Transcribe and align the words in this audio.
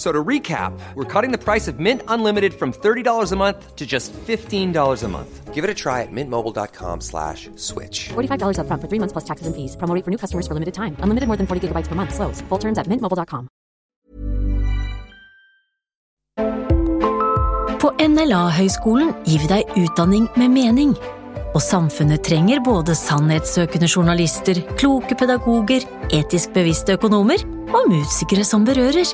So 0.00 0.10
to 0.12 0.24
recap, 0.24 0.72
we're 0.94 1.04
cutting 1.04 1.30
the 1.30 1.36
price 1.36 1.68
of 1.68 1.78
Mint 1.78 2.00
Unlimited 2.08 2.54
from 2.54 2.72
$30 2.72 3.32
a 3.32 3.36
month 3.36 3.76
to 3.76 3.86
just 3.86 4.14
$15 4.14 4.72
a 5.04 5.08
month. 5.08 5.54
Give 5.54 5.62
it 5.62 5.68
a 5.68 5.74
try 5.74 6.00
at 6.00 6.08
mintmobile.com 6.10 7.02
slash 7.02 7.50
switch. 7.56 8.08
$45 8.08 8.56
upfront 8.64 8.80
for 8.80 8.88
three 8.88 8.98
months 8.98 9.12
plus 9.12 9.26
taxes 9.28 9.46
and 9.46 9.54
fees. 9.54 9.76
Promo 9.76 9.92
for 10.02 10.10
new 10.10 10.16
customers 10.16 10.46
for 10.48 10.54
limited 10.54 10.72
time. 10.72 10.96
Unlimited 11.04 11.28
more 11.28 11.36
than 11.36 11.46
40 11.46 11.68
gigabytes 11.68 11.88
per 11.88 11.94
month. 11.94 12.14
Slows. 12.14 12.40
Full 12.48 12.58
terms 12.58 12.78
at 12.78 12.88
mintmobile.com. 12.88 13.48
På 17.80 17.92
NLA-høyskolen 18.00 19.12
gir 19.28 19.44
vi 19.44 19.52
deg 19.52 19.76
utdanning 19.84 20.28
med 20.40 20.48
mening. 20.56 20.96
Og 21.52 21.60
samfunnet 21.60 22.24
trenger 22.24 22.64
både 22.64 22.96
sannhetssøkende 22.96 23.88
journalister, 23.88 24.64
kloke 24.80 25.12
pedagoger, 25.12 25.84
etisk 26.08 26.56
bevisste 26.56 26.96
økonomer 26.96 27.44
og 27.68 27.92
musikere 27.92 28.48
som 28.48 28.64
berører. 28.64 29.12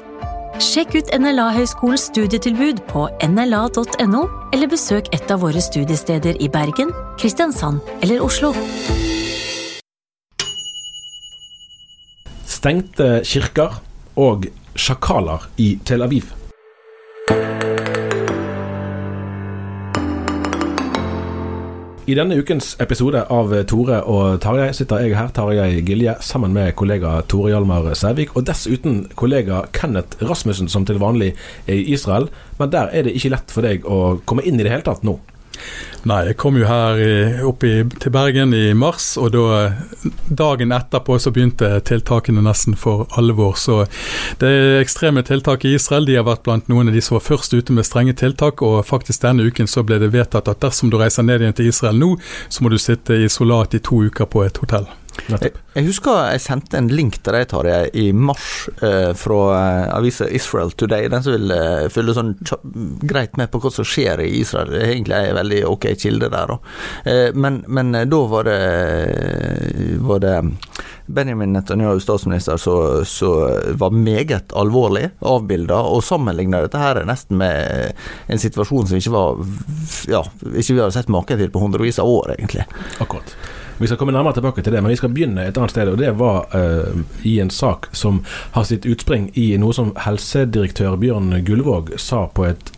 Sjekk 0.57 0.95
ut 0.97 1.11
NLA-høgskolens 1.13 2.07
studietilbud 2.09 2.79
på 2.89 3.03
nla.no, 3.29 4.23
eller 4.57 4.71
besøk 4.73 5.11
et 5.13 5.29
av 5.29 5.43
våre 5.45 5.61
studiesteder 5.61 6.39
i 6.41 6.49
Bergen, 6.49 6.95
Kristiansand 7.21 7.85
eller 8.01 8.25
Oslo. 8.25 8.55
Stengte 12.49 13.21
kirker 13.29 13.77
og 14.17 14.49
sjakaler 14.73 15.45
i 15.61 15.75
Tel 15.85 16.07
Aviv. 16.07 16.33
I 22.07 22.15
denne 22.15 22.37
ukens 22.39 22.77
episode 22.79 23.19
av 23.35 23.51
Tore 23.67 23.97
og 24.07 24.37
Tarjei 24.39 24.69
sitter 24.79 25.01
jeg 25.03 25.17
her, 25.19 25.33
Tarjei 25.35 25.81
Gilje, 25.83 26.13
sammen 26.23 26.53
med 26.55 26.77
kollega 26.79 27.17
Tore 27.27 27.51
Hjalmar 27.51 27.89
Sævik, 27.99 28.37
og 28.39 28.45
dessuten 28.47 29.01
kollega 29.19 29.65
Kenneth 29.75 30.23
Rasmussen, 30.23 30.71
som 30.71 30.87
til 30.87 31.01
vanlig 31.03 31.33
er 31.67 31.81
i 31.81 31.97
Israel. 31.97 32.29
Men 32.61 32.71
der 32.71 32.95
er 32.95 33.09
det 33.09 33.17
ikke 33.19 33.33
lett 33.35 33.51
for 33.51 33.67
deg 33.67 33.91
å 33.91 34.21
komme 34.23 34.47
inn 34.47 34.55
i 34.55 34.63
det 34.63 34.71
hele 34.71 34.87
tatt 34.87 35.03
nå. 35.03 35.17
Nei, 36.07 36.21
jeg 36.29 36.37
kom 36.39 36.55
jo 36.61 36.69
her 36.69 37.01
opp 37.49 37.65
til 37.67 38.13
Bergen 38.15 38.55
i 38.55 38.71
mars, 38.79 39.17
og 39.19 39.33
da 39.35 39.73
dagen 40.29 40.75
etterpå 40.77 41.17
så 41.19 41.33
begynte 41.35 41.71
tiltakene 41.89 42.45
nesten 42.47 42.77
for 42.79 43.09
alvor. 43.19 43.57
Så 43.59 43.81
det 44.39 44.53
ekstreme 44.81 45.25
tiltaket 45.27 45.71
i 45.71 45.75
Israel. 45.81 46.07
De 46.07 46.19
har 46.19 46.29
vært 46.29 46.45
blant 46.47 46.71
noen 46.71 46.93
av 46.93 46.95
de 46.95 47.03
som 47.03 47.19
var 47.19 47.27
først 47.27 47.57
ute 47.57 47.75
med 47.75 47.89
strenge 47.89 48.15
tiltak, 48.21 48.63
og 48.63 48.87
faktisk 48.87 49.25
denne 49.25 49.49
uken 49.49 49.67
så 49.71 49.83
ble 49.87 49.99
det 50.03 50.13
vedtatt 50.15 50.53
at 50.53 50.63
dersom 50.63 50.93
du 50.93 51.01
reiser 51.01 51.27
ned 51.27 51.43
igjen 51.43 51.59
til 51.59 51.73
Israel 51.73 51.99
nå, 51.99 52.13
så 52.49 52.63
må 52.63 52.71
du 52.71 52.79
sitte 52.79 53.19
i 53.19 53.27
isolat 53.27 53.75
i 53.75 53.83
to 53.83 54.05
uker 54.07 54.31
på 54.31 54.47
et 54.47 54.63
hotell. 54.63 54.87
Jeg, 55.27 55.51
jeg 55.75 55.87
husker 55.89 56.19
jeg 56.31 56.43
sendte 56.45 56.79
en 56.79 56.89
link 56.93 57.19
til 57.25 57.35
deg, 57.35 57.49
Tarjei, 57.51 57.89
i 57.99 58.07
mars 58.15 58.69
eh, 58.85 59.11
fra 59.19 59.41
eh, 59.57 59.95
avisa 59.97 60.29
Israel 60.31 60.71
Today. 60.79 61.09
Den 61.13 61.25
som 61.25 61.35
vil 61.35 61.55
eh, 61.55 61.87
følge 61.93 62.15
sånn 62.17 62.35
greit 63.03 63.37
med 63.41 63.51
på 63.51 63.61
hva 63.63 63.73
som 63.75 63.87
skjer 63.87 64.23
i 64.23 64.31
Israel. 64.41 64.71
Det 64.73 64.83
er 64.83 64.95
egentlig 64.95 65.19
en 65.19 65.41
veldig 65.41 65.63
ok 65.73 65.89
kilde 65.99 66.31
der. 66.33 66.55
Eh, 67.05 67.29
men, 67.35 67.63
men 67.67 67.95
eh, 67.95 68.07
da 68.11 68.23
var 68.31 68.47
det, 68.49 68.61
var 70.07 70.23
det 70.23 70.37
Benjamin 71.07 71.53
Netanyahu, 71.55 72.01
statsminister, 72.03 72.57
som 72.59 73.77
var 73.79 73.95
meget 73.95 74.55
alvorlig 74.59 75.11
avbilda, 75.27 75.79
og 75.91 76.03
sammenligna 76.07 76.65
dette 76.65 76.81
her 76.83 77.03
nesten 77.07 77.39
med 77.39 77.95
en 78.31 78.43
situasjon 78.43 78.91
som 78.91 78.99
ikke 78.99 79.15
var 79.15 79.45
Ja, 80.11 80.25
ikke 80.53 80.75
vi 80.75 80.83
har 80.83 80.91
sett 80.95 81.11
maken 81.13 81.39
til 81.39 81.53
på 81.55 81.63
hundrevis 81.63 82.03
av 82.03 82.11
år, 82.11 82.35
egentlig. 82.39 82.67
Akkurat. 83.03 83.37
Vi 83.79 83.87
skal 83.87 83.99
komme 84.01 84.13
nærmere 84.17 84.39
tilbake 84.39 84.63
til 84.63 84.73
det, 84.73 84.81
men 84.83 84.91
vi 84.91 84.97
skal 84.97 85.13
begynne 85.13 85.45
et 85.45 85.59
annet 85.59 85.75
sted. 85.75 85.89
og 85.93 85.99
Det 85.99 86.15
var 86.19 86.49
uh, 86.55 87.03
i 87.29 87.39
en 87.41 87.51
sak 87.51 87.91
som 87.93 88.23
har 88.57 88.65
sitt 88.65 88.87
utspring 88.89 89.31
i 89.37 89.51
noe 89.61 89.77
som 89.77 89.93
helsedirektør 90.07 90.97
Bjørn 90.97 91.35
Gullvåg 91.45 91.93
sa 92.01 92.25
på 92.33 92.49
et 92.49 92.73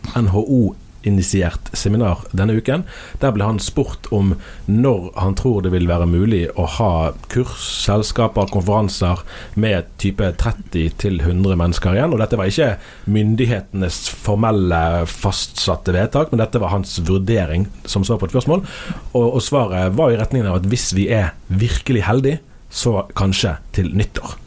NHO-initiert 1.03 1.69
seminar 1.73 2.17
denne 2.31 2.53
uken. 2.53 2.83
Der 3.19 3.31
ble 3.31 3.45
han 3.45 3.59
spurt 3.59 4.07
om 4.11 4.35
når 4.65 5.11
han 5.15 5.35
tror 5.35 5.61
det 5.63 5.71
vil 5.73 5.87
være 5.87 6.07
mulig 6.09 6.47
å 6.55 6.65
ha 6.77 7.11
kurs, 7.29 7.83
selskaper, 7.85 8.49
konferanser 8.51 9.23
med 9.55 9.87
type 9.97 10.23
30-100 10.41 11.55
mennesker 11.59 11.95
igjen. 11.95 12.13
Og 12.13 12.19
dette 12.21 12.39
var 12.39 12.49
ikke 12.49 12.77
myndighetenes 13.09 14.09
formelle 14.09 15.05
fastsatte 15.09 15.95
vedtak, 15.95 16.31
men 16.31 16.43
dette 16.43 16.61
var 16.61 16.73
hans 16.75 16.99
vurdering 17.05 17.67
som 17.85 18.03
svar 18.03 18.19
på 18.19 18.29
et 18.29 18.35
spørsmål. 18.35 18.65
Og, 19.13 19.25
og 19.25 19.41
svaret 19.43 19.95
var 19.97 20.13
i 20.13 20.19
retningen 20.19 20.51
av 20.51 20.61
at 20.61 20.69
hvis 20.69 20.91
vi 20.97 21.09
er 21.13 21.33
virkelig 21.47 22.05
heldige, 22.07 22.43
så 22.69 23.07
kanskje 23.17 23.55
til 23.73 23.89
nyttår. 23.97 24.37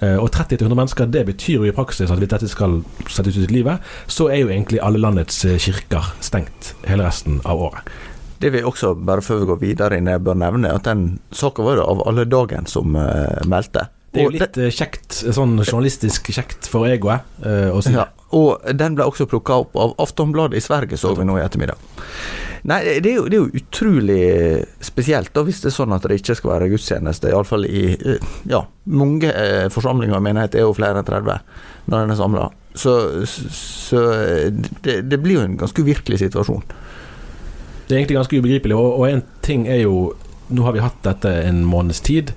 Eh, 0.00 0.16
Og 0.16 0.30
30-100 0.30 0.74
mennesker, 0.78 1.06
det 1.10 1.24
betyr 1.26 1.58
jo 1.58 1.64
i 1.66 1.74
praksis 1.74 2.10
at 2.10 2.20
hvis 2.20 2.30
dette 2.30 2.48
skal 2.50 2.82
settes 3.10 3.38
ut 3.38 3.50
i 3.50 3.54
livet, 3.56 3.82
så 4.06 4.28
er 4.30 4.44
jo 4.44 4.52
egentlig 4.52 4.78
alle 4.84 5.00
landets 5.02 5.44
eh, 5.44 5.58
kirker 5.58 6.12
stengt 6.20 6.74
hele 6.86 7.06
resten 7.08 7.40
av 7.44 7.58
året. 7.68 7.88
Det 8.38 8.52
vi 8.54 8.62
også, 8.62 8.92
bare 8.94 9.24
før 9.24 9.40
vi 9.40 9.48
går 9.50 9.60
videre 9.64 9.98
inn, 9.98 10.06
jeg 10.06 10.22
bør 10.22 10.38
nevne 10.38 10.70
at 10.70 10.86
den 10.86 11.18
saka 11.34 11.64
var 11.66 11.80
det 11.80 11.86
av 11.90 12.04
alle 12.06 12.28
dagen 12.30 12.70
som 12.70 12.94
eh, 12.94 13.42
meldte. 13.50 13.88
Det 14.12 14.22
er 14.22 14.24
jo 14.24 14.32
litt 14.32 14.56
det, 14.56 14.70
kjekt, 14.72 15.18
sånn 15.36 15.58
journalistisk 15.60 16.30
kjekt 16.32 16.68
for 16.70 16.88
egoet 16.88 17.26
eh, 17.44 17.68
å 17.68 17.82
si. 17.84 17.92
Ja, 17.92 18.08
og 18.36 18.64
den 18.76 18.96
ble 18.96 19.06
også 19.08 19.28
plukka 19.28 19.60
opp 19.64 19.76
av 19.76 19.94
Aftonbladet 20.00 20.56
i 20.56 20.64
Sverige, 20.64 20.96
så 21.00 21.12
vi 21.16 21.26
nå 21.28 21.36
i 21.36 21.44
ettermiddag. 21.44 21.80
Nei, 22.68 22.80
det 23.04 23.12
er, 23.12 23.18
jo, 23.20 23.26
det 23.30 23.36
er 23.36 23.44
jo 23.44 23.60
utrolig 23.60 24.22
spesielt 24.84 25.30
da, 25.36 25.44
hvis 25.46 25.60
det 25.62 25.70
er 25.70 25.76
sånn 25.76 25.94
at 25.94 26.08
det 26.08 26.18
ikke 26.18 26.36
skal 26.40 26.54
være 26.56 26.70
gudstjeneste. 26.72 27.30
Iallfall 27.30 27.68
i 27.68 27.84
eh, 27.94 28.30
ja, 28.50 28.64
mange 28.90 29.30
eh, 29.30 29.68
forsamlinger 29.72 30.18
og 30.18 30.24
menigheter 30.24 30.62
er 30.62 30.66
jo 30.66 30.76
flere 30.76 31.02
enn 31.02 31.08
30 31.08 31.38
når 31.88 32.04
en 32.04 32.14
er 32.14 32.18
samla. 32.18 32.48
Så, 32.78 32.94
så 33.26 34.02
det, 34.84 35.00
det 35.08 35.20
blir 35.22 35.38
jo 35.38 35.46
en 35.46 35.58
ganske 35.60 35.82
uvirkelig 35.82 36.20
situasjon. 36.24 36.64
Det 37.88 37.94
er 37.94 38.02
egentlig 38.02 38.18
ganske 38.18 38.40
ubegripelig. 38.40 38.76
Og, 38.76 38.98
og 39.00 39.06
en 39.08 39.22
ting 39.44 39.64
er 39.70 39.82
jo 39.82 40.10
Nå 40.48 40.64
har 40.64 40.72
vi 40.72 40.80
hatt 40.80 40.98
dette 41.04 41.30
en 41.44 41.60
måneds 41.68 42.00
tid, 42.06 42.30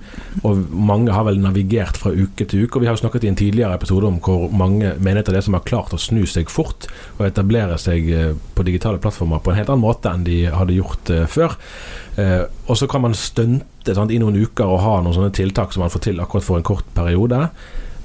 og 0.44 0.66
mange 0.68 1.14
har 1.14 1.24
vel 1.24 1.40
navigert 1.40 1.96
fra 1.96 2.12
uke 2.12 2.44
til 2.44 2.66
uke. 2.66 2.76
Og 2.76 2.84
vi 2.84 2.88
har 2.90 2.96
jo 2.96 3.02
snakket 3.02 3.24
i 3.24 3.30
en 3.30 3.38
tidligere 3.38 3.78
episode 3.78 4.08
om 4.08 4.18
hvor 4.20 4.52
mange 4.52 4.94
menigheter 4.98 5.32
det 5.32 5.40
er 5.40 5.46
som 5.48 5.56
har 5.56 5.64
klart 5.68 5.94
å 5.96 6.00
snu 6.00 6.22
seg 6.28 6.52
fort 6.52 6.88
og 7.18 7.24
etablere 7.28 7.78
seg 7.80 8.10
eh, 8.12 8.34
på 8.52 8.66
digitale 8.68 9.00
plattformer 9.00 9.40
på 9.40 9.52
en 9.52 9.60
helt 9.60 9.72
annen 9.72 9.84
måte 9.84 10.12
enn 10.12 10.26
de 10.28 10.42
hadde 10.52 10.76
gjort 10.76 11.12
eh, 11.14 11.24
før. 11.30 11.56
Eh, 12.20 12.42
og 12.68 12.76
så 12.78 12.90
kan 12.90 13.06
man 13.06 13.16
stunte 13.16 13.96
i 14.12 14.20
noen 14.20 14.36
uker 14.44 14.68
og 14.68 14.84
ha 14.84 14.98
noen 15.00 15.16
sånne 15.16 15.32
tiltak 15.34 15.72
som 15.72 15.86
man 15.86 15.92
får 15.92 16.06
til 16.10 16.20
akkurat 16.20 16.46
for 16.46 16.60
en 16.60 16.68
kort 16.68 16.92
periode. 16.96 17.46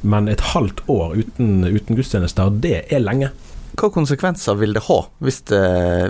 Men 0.08 0.32
et 0.32 0.46
halvt 0.54 0.86
år 0.94 1.18
uten, 1.20 1.66
uten 1.68 2.00
gudstjenester, 2.00 2.54
det 2.64 2.86
er 2.94 3.04
lenge. 3.04 3.34
Hva 3.78 3.92
konsekvenser 3.94 4.56
vil 4.58 4.74
det 4.74 4.88
ha 4.88 5.02
hvis, 5.22 5.44
det, 5.52 5.64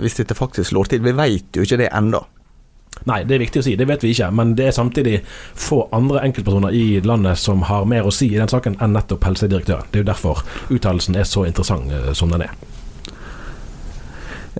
hvis 0.04 0.20
dette 0.20 0.36
faktisk 0.38 0.70
slår 0.70 0.92
til? 0.92 1.02
Vi 1.04 1.16
vet 1.18 1.58
jo 1.58 1.66
ikke 1.66 1.80
det 1.82 1.90
ennå. 1.92 2.22
Nei, 3.06 3.22
det 3.28 3.36
er 3.36 3.44
viktig 3.44 3.62
å 3.62 3.66
si, 3.66 3.76
det 3.78 3.86
vet 3.88 4.04
vi 4.04 4.12
ikke. 4.14 4.30
Men 4.34 4.54
det 4.58 4.68
er 4.68 4.76
samtidig 4.76 5.20
få 5.54 5.84
andre 5.94 6.24
enkeltpersoner 6.26 6.74
i 6.74 7.00
landet 7.04 7.38
som 7.38 7.62
har 7.68 7.86
mer 7.88 8.08
å 8.08 8.14
si 8.14 8.30
i 8.32 8.40
den 8.40 8.50
saken 8.50 8.78
enn 8.82 8.96
nettopp 8.96 9.28
helsedirektøren. 9.28 9.86
Det 9.92 10.00
er 10.00 10.04
jo 10.06 10.10
derfor 10.10 10.42
uttalelsen 10.74 11.18
er 11.18 11.28
så 11.28 11.46
interessant 11.48 11.92
eh, 11.92 12.12
som 12.18 12.32
den 12.34 12.48
er. 12.48 12.56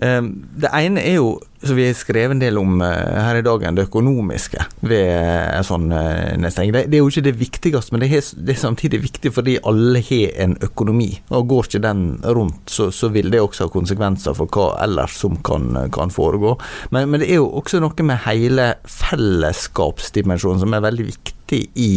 Ehm, 0.02 0.32
det 0.61 0.70
ene 0.75 1.02
er 1.02 1.19
jo, 1.19 1.38
som 1.62 1.76
vi 1.78 1.87
har 1.88 1.96
skrevet 1.99 2.37
en 2.37 2.43
del 2.43 2.58
om 2.60 2.81
eh, 2.84 3.19
her 3.19 3.40
i 3.40 3.44
dag, 3.46 3.64
det 3.75 3.87
økonomiske 3.88 4.66
ved 4.88 5.08
en 5.10 5.66
sånn 5.66 5.88
nedstenging. 5.88 6.75
Det, 6.75 6.84
Det, 6.88 6.99
er 6.99 7.02
jo 7.02 7.10
ikke 7.12 7.26
det 7.26 7.34
viktigste, 7.38 7.94
men 7.94 8.02
det 8.02 8.10
er, 8.12 8.26
det 8.44 8.55
er, 8.55 8.60
samtidig 8.60 9.02
viktig 9.02 9.32
fordi 9.34 9.56
alle 9.66 10.02
har 10.05 10.34
en 10.44 10.56
økonomi. 10.64 11.10
og 11.31 11.49
Går 11.49 11.69
ikke 11.70 11.82
den 11.84 12.05
rundt, 12.25 12.70
så, 12.70 12.90
så, 12.94 13.10
vil 13.12 13.31
det 13.32 13.40
også 13.40 13.66
ha 13.66 13.72
konsekvenser 13.72 14.37
for 14.38 14.50
hva 14.52 14.69
ellers 14.84 15.16
som 15.19 15.38
kan, 15.44 15.72
kan 15.94 16.12
foregå. 16.14 16.56
Men, 16.94 17.08
men, 17.10 17.22
det 17.22 17.31
er 17.32 17.40
jo 17.40 17.49
også 17.60 17.81
noe 17.82 18.06
med 18.06 18.22
hele 18.26 18.70
fellesskapsdimensjonen 18.88 20.62
som 20.62 20.76
er 20.76 20.84
veldig 20.84 21.08
viktig 21.08 21.62
i, 21.81 21.93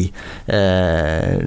eh, 0.47 1.41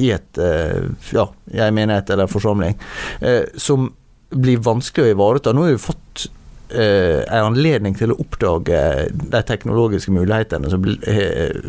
i 0.00 0.10
et 0.14 0.40
eh, 0.40 0.88
ja, 1.12 1.26
jeg 1.52 1.76
mener 1.76 2.00
et 2.00 2.10
eller 2.14 2.30
forsamling, 2.30 2.78
eh, 3.20 3.44
som 3.60 3.90
blir 4.30 4.62
vanskelig 4.64 5.06
å 5.06 5.14
ivareta. 5.14 5.52
Nå 5.54 5.66
har 5.66 5.76
vi 5.76 5.84
fått 5.86 6.26
eh, 6.70 7.22
en 7.26 7.52
anledning 7.52 7.96
til 7.98 8.12
å 8.12 8.18
oppdage 8.22 8.80
de 9.12 9.42
teknologiske 9.46 10.14
mulighetene 10.14 10.72
som 10.72 10.86
har 10.86 11.12
eh, 11.12 11.62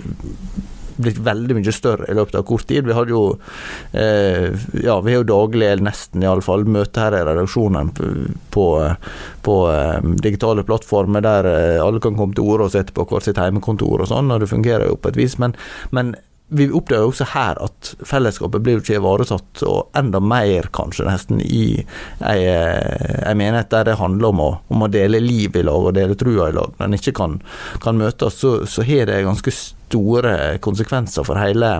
blitt 0.98 1.20
veldig 1.22 1.58
mye 1.58 1.74
større 1.74 2.08
i 2.10 2.16
løpet 2.18 2.40
av 2.40 2.46
kort 2.48 2.68
tid. 2.70 2.88
Vi 2.88 2.96
hadde 2.98 3.14
jo 3.14 3.24
eh, 3.92 4.50
ja, 4.82 4.98
vi 5.02 5.14
har 5.14 5.22
jo 5.22 5.28
daglig, 5.30 5.68
eller 5.70 5.88
nesten 5.90 6.26
iallfall, 6.26 6.66
møte 6.70 7.04
her 7.04 7.18
i 7.20 7.24
redaksjonen 7.28 7.92
på, 8.54 8.68
på 9.46 9.58
eh, 9.74 10.10
digitale 10.24 10.66
plattformer 10.68 11.26
der 11.26 11.52
eh, 11.52 11.84
alle 11.84 12.02
kan 12.04 12.18
komme 12.18 12.38
til 12.38 12.50
orde 12.50 12.70
og 12.70 12.74
sitte 12.74 12.96
på 12.98 13.08
hvert 13.10 13.30
sitt 13.30 13.42
heimekontor 13.42 14.06
og 14.06 14.12
sånn, 14.12 14.34
og 14.34 14.42
det 14.44 14.52
fungerer 14.52 14.90
jo 14.90 14.98
på 15.02 15.14
et 15.14 15.22
vis. 15.22 15.38
Men, 15.42 15.56
men 15.94 16.16
vi 16.50 16.70
opplever 16.72 17.10
også 17.10 17.26
her 17.34 17.58
at 17.60 17.90
fellesskapet 18.08 18.64
blir 18.64 18.78
jo 18.78 18.84
ikke 18.84 19.00
ivaretatt, 19.02 19.64
og 19.68 19.98
enda 20.00 20.22
mer 20.24 20.70
kanskje 20.76 21.08
nesten 21.08 21.42
i 21.44 21.66
ei, 22.24 22.38
ei 22.48 23.34
menighet 23.36 23.72
der 23.74 23.90
det 23.90 23.98
handler 24.00 24.32
om 24.32 24.44
å, 24.44 24.50
om 24.72 24.86
å, 24.86 24.92
dele 24.92 25.20
liv 25.24 25.58
i 25.60 25.66
lag 25.68 25.90
og 25.90 25.98
dele 25.98 26.16
trua 26.20 26.48
i 26.48 26.56
lag, 26.56 26.72
men 26.80 26.96
ikke 26.96 27.16
kan, 27.20 27.40
kan 27.84 28.00
møtes, 28.00 28.40
så, 28.40 28.62
så 28.64 28.86
har 28.88 29.10
det 29.10 29.26
ganske 29.28 29.54
store 29.58 30.38
konsekvenser 30.64 31.28
for 31.28 31.40
hele, 31.42 31.74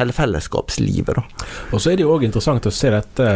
hele 0.00 0.16
fellesskapslivet. 0.16 1.16
Da. 1.16 1.48
Og 1.72 1.80
så 1.80 1.92
er 1.92 1.96
det 1.96 2.04
jo 2.04 2.12
òg 2.12 2.26
interessant 2.28 2.68
å 2.68 2.74
se 2.74 2.92
dette 2.92 3.30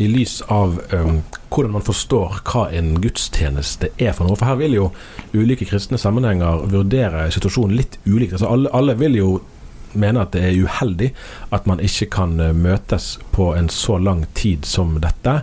i 0.00 0.06
lys 0.08 0.38
av 0.52 0.78
um, 0.92 1.18
hvordan 1.52 1.74
man 1.74 1.84
forstår 1.84 2.38
hva 2.48 2.66
en 2.72 2.94
gudstjeneste 3.00 3.90
er 4.00 4.14
for 4.16 4.24
noe. 4.28 4.38
For 4.40 4.48
her 4.48 4.60
vil 4.60 4.76
jo 4.76 4.86
ulike 5.36 5.68
kristne 5.68 6.00
sammenhenger 6.00 6.64
vurdere 6.72 7.26
situasjonen 7.32 7.76
litt 7.76 7.98
ulikt. 8.08 8.38
Altså 8.38 8.52
alle, 8.52 8.72
alle 8.72 8.96
vil 9.00 9.18
jo 9.20 9.34
mener 9.98 10.24
at 10.24 10.34
det 10.34 10.42
er 10.46 10.58
uheldig 10.64 11.12
at 11.54 11.68
man 11.68 11.82
ikke 11.82 12.10
kan 12.16 12.38
eh, 12.40 12.54
møtes 12.56 13.16
på 13.34 13.52
en 13.56 13.70
så 13.72 13.98
lang 13.98 14.24
tid 14.38 14.66
som 14.68 14.96
dette. 15.02 15.40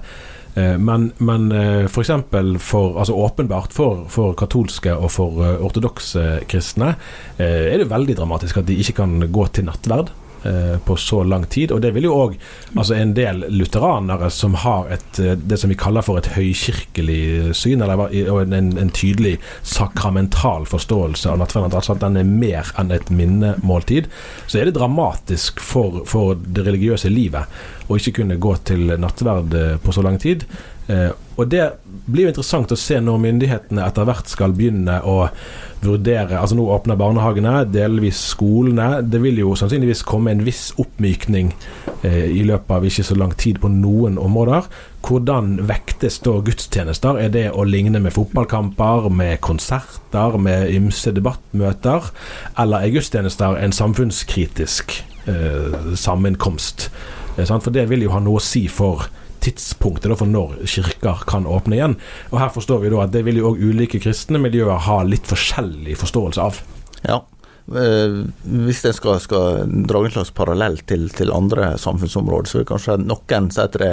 Eh, 0.55 0.75
men, 0.81 1.11
men 1.17 1.49
f.eks. 1.87 2.13
Eh, 2.13 2.23
for, 2.29 2.55
for 2.63 3.01
altså 3.01 3.17
åpenbart 3.17 3.75
for, 3.75 4.05
for, 4.11 4.35
katolske 4.39 4.95
og 4.95 5.11
for 5.13 5.43
ortodokse 5.59 6.45
kristne 6.49 6.95
er 7.39 7.77
det 7.79 7.89
veldig 7.91 8.17
dramatisk 8.19 8.61
at 8.61 8.67
de 8.69 8.79
ikke 8.79 8.99
kan 9.03 9.19
gå 9.31 9.47
til 9.53 9.69
nattverd. 9.69 10.13
Eh, 10.43 10.77
på 10.85 10.95
så 10.95 11.23
lang 11.23 11.45
tid. 11.45 11.71
Og 11.71 11.81
det 11.81 11.89
vil 11.91 12.05
jo 12.07 12.15
òg 12.15 12.35
altså 12.77 12.95
en 12.95 13.09
del 13.11 13.41
lutheranere 13.51 14.29
som 14.31 14.53
har 14.63 14.87
et, 14.95 15.19
eh, 15.19 15.35
det 15.35 15.57
som 15.59 15.67
vi 15.67 15.75
kaller 15.75 16.05
for 16.05 16.15
et 16.15 16.29
høykirkelig 16.31 17.51
syn, 17.59 17.83
eller 17.83 18.07
en, 18.07 18.77
en 18.79 18.93
tydelig 18.95 19.35
sakramental 19.67 20.63
forståelse 20.69 21.33
av 21.33 21.41
nattverden, 21.41 21.75
altså 21.75 21.97
at 21.97 22.05
den 22.05 22.21
er 22.21 22.31
mer 22.31 22.71
enn 22.79 22.95
et 22.95 23.11
minnemåltid, 23.11 24.07
så 24.47 24.61
er 24.61 24.69
det 24.69 24.77
dramatisk 24.79 25.59
for, 25.59 26.05
for 26.07 26.39
det 26.39 26.63
religiøse 26.69 27.11
livet 27.11 27.59
å 27.89 27.99
ikke 27.99 28.21
kunne 28.21 28.39
gå 28.39 28.55
til 28.63 28.95
nattverd 28.95 29.59
eh, 29.59 29.75
på 29.83 29.91
så 29.91 30.07
lang 30.07 30.21
tid. 30.23 30.47
Eh, 30.89 31.11
og 31.37 31.47
Det 31.47 31.65
blir 32.09 32.25
jo 32.25 32.31
interessant 32.33 32.71
å 32.73 32.77
se 32.79 32.97
når 32.99 33.19
myndighetene 33.21 33.83
etter 33.85 34.07
hvert 34.09 34.29
skal 34.31 34.55
begynne 34.57 34.97
å 35.05 35.29
vurdere 35.79 36.39
altså 36.39 36.57
Nå 36.57 36.65
åpner 36.73 36.97
barnehagene, 36.99 37.61
delvis 37.71 38.19
skolene. 38.33 39.03
Det 39.05 39.21
vil 39.23 39.39
jo 39.43 39.53
sannsynligvis 39.55 40.01
komme 40.07 40.33
en 40.33 40.41
viss 40.43 40.71
oppmykning 40.81 41.53
eh, 42.03 42.25
i 42.33 42.41
løpet 42.47 42.73
av 42.75 42.87
ikke 42.89 43.05
så 43.07 43.15
lang 43.19 43.35
tid 43.39 43.61
på 43.63 43.71
noen 43.71 44.17
områder. 44.19 44.67
Hvordan 45.05 45.53
vektes 45.69 46.19
da 46.25 46.33
gudstjenester? 46.43 47.21
Er 47.21 47.31
det 47.31 47.45
å 47.53 47.63
ligne 47.63 48.01
med 48.03 48.15
fotballkamper, 48.17 49.07
med 49.13 49.39
konserter, 49.45 50.35
med 50.41 50.73
ymse 50.75 51.13
debattmøter? 51.15 52.11
Eller 52.59 52.83
er 52.83 52.97
gudstjenester 52.97 53.61
en 53.61 53.75
samfunnskritisk 53.75 54.97
eh, 55.29 55.95
sammenkomst? 55.95 56.89
Eh, 57.37 57.47
for 57.47 57.71
det 57.71 57.87
vil 57.93 58.09
jo 58.09 58.17
ha 58.17 58.19
noe 58.25 58.41
å 58.41 58.43
si 58.43 58.65
for 58.67 59.07
tidspunktet 59.45 60.17
for 60.19 60.29
når 60.29 60.59
kirker 60.69 61.23
kan 61.29 61.47
åpne 61.49 61.79
igjen. 61.79 61.97
Og 62.31 62.39
Her 62.41 62.53
forstår 62.53 62.83
vi 62.83 62.93
da 62.93 63.03
at 63.05 63.15
det 63.15 63.25
vil 63.27 63.41
jo 63.41 63.53
òg 63.53 63.63
ulike 63.71 64.01
kristne 64.03 64.41
miljøer 64.41 64.85
ha 64.89 65.01
litt 65.07 65.27
forskjellig 65.29 65.97
forståelse 65.99 66.45
av. 66.49 66.61
Ja, 67.05 67.21
hvis 67.69 68.85
en 68.85 68.93
skal, 68.93 69.19
skal, 69.19 69.69
dra 69.87 70.01
en 70.05 70.11
slags 70.11 70.31
parallell 70.31 70.77
til, 70.89 71.09
til, 71.13 71.31
andre 71.31 71.77
samfunnsområder, 71.77 72.49
så 72.49 72.57
vil 72.57 72.67
kanskje 72.69 72.95
noen 73.03 73.49
si 73.53 73.61
at 73.61 73.75
det, 73.77 73.91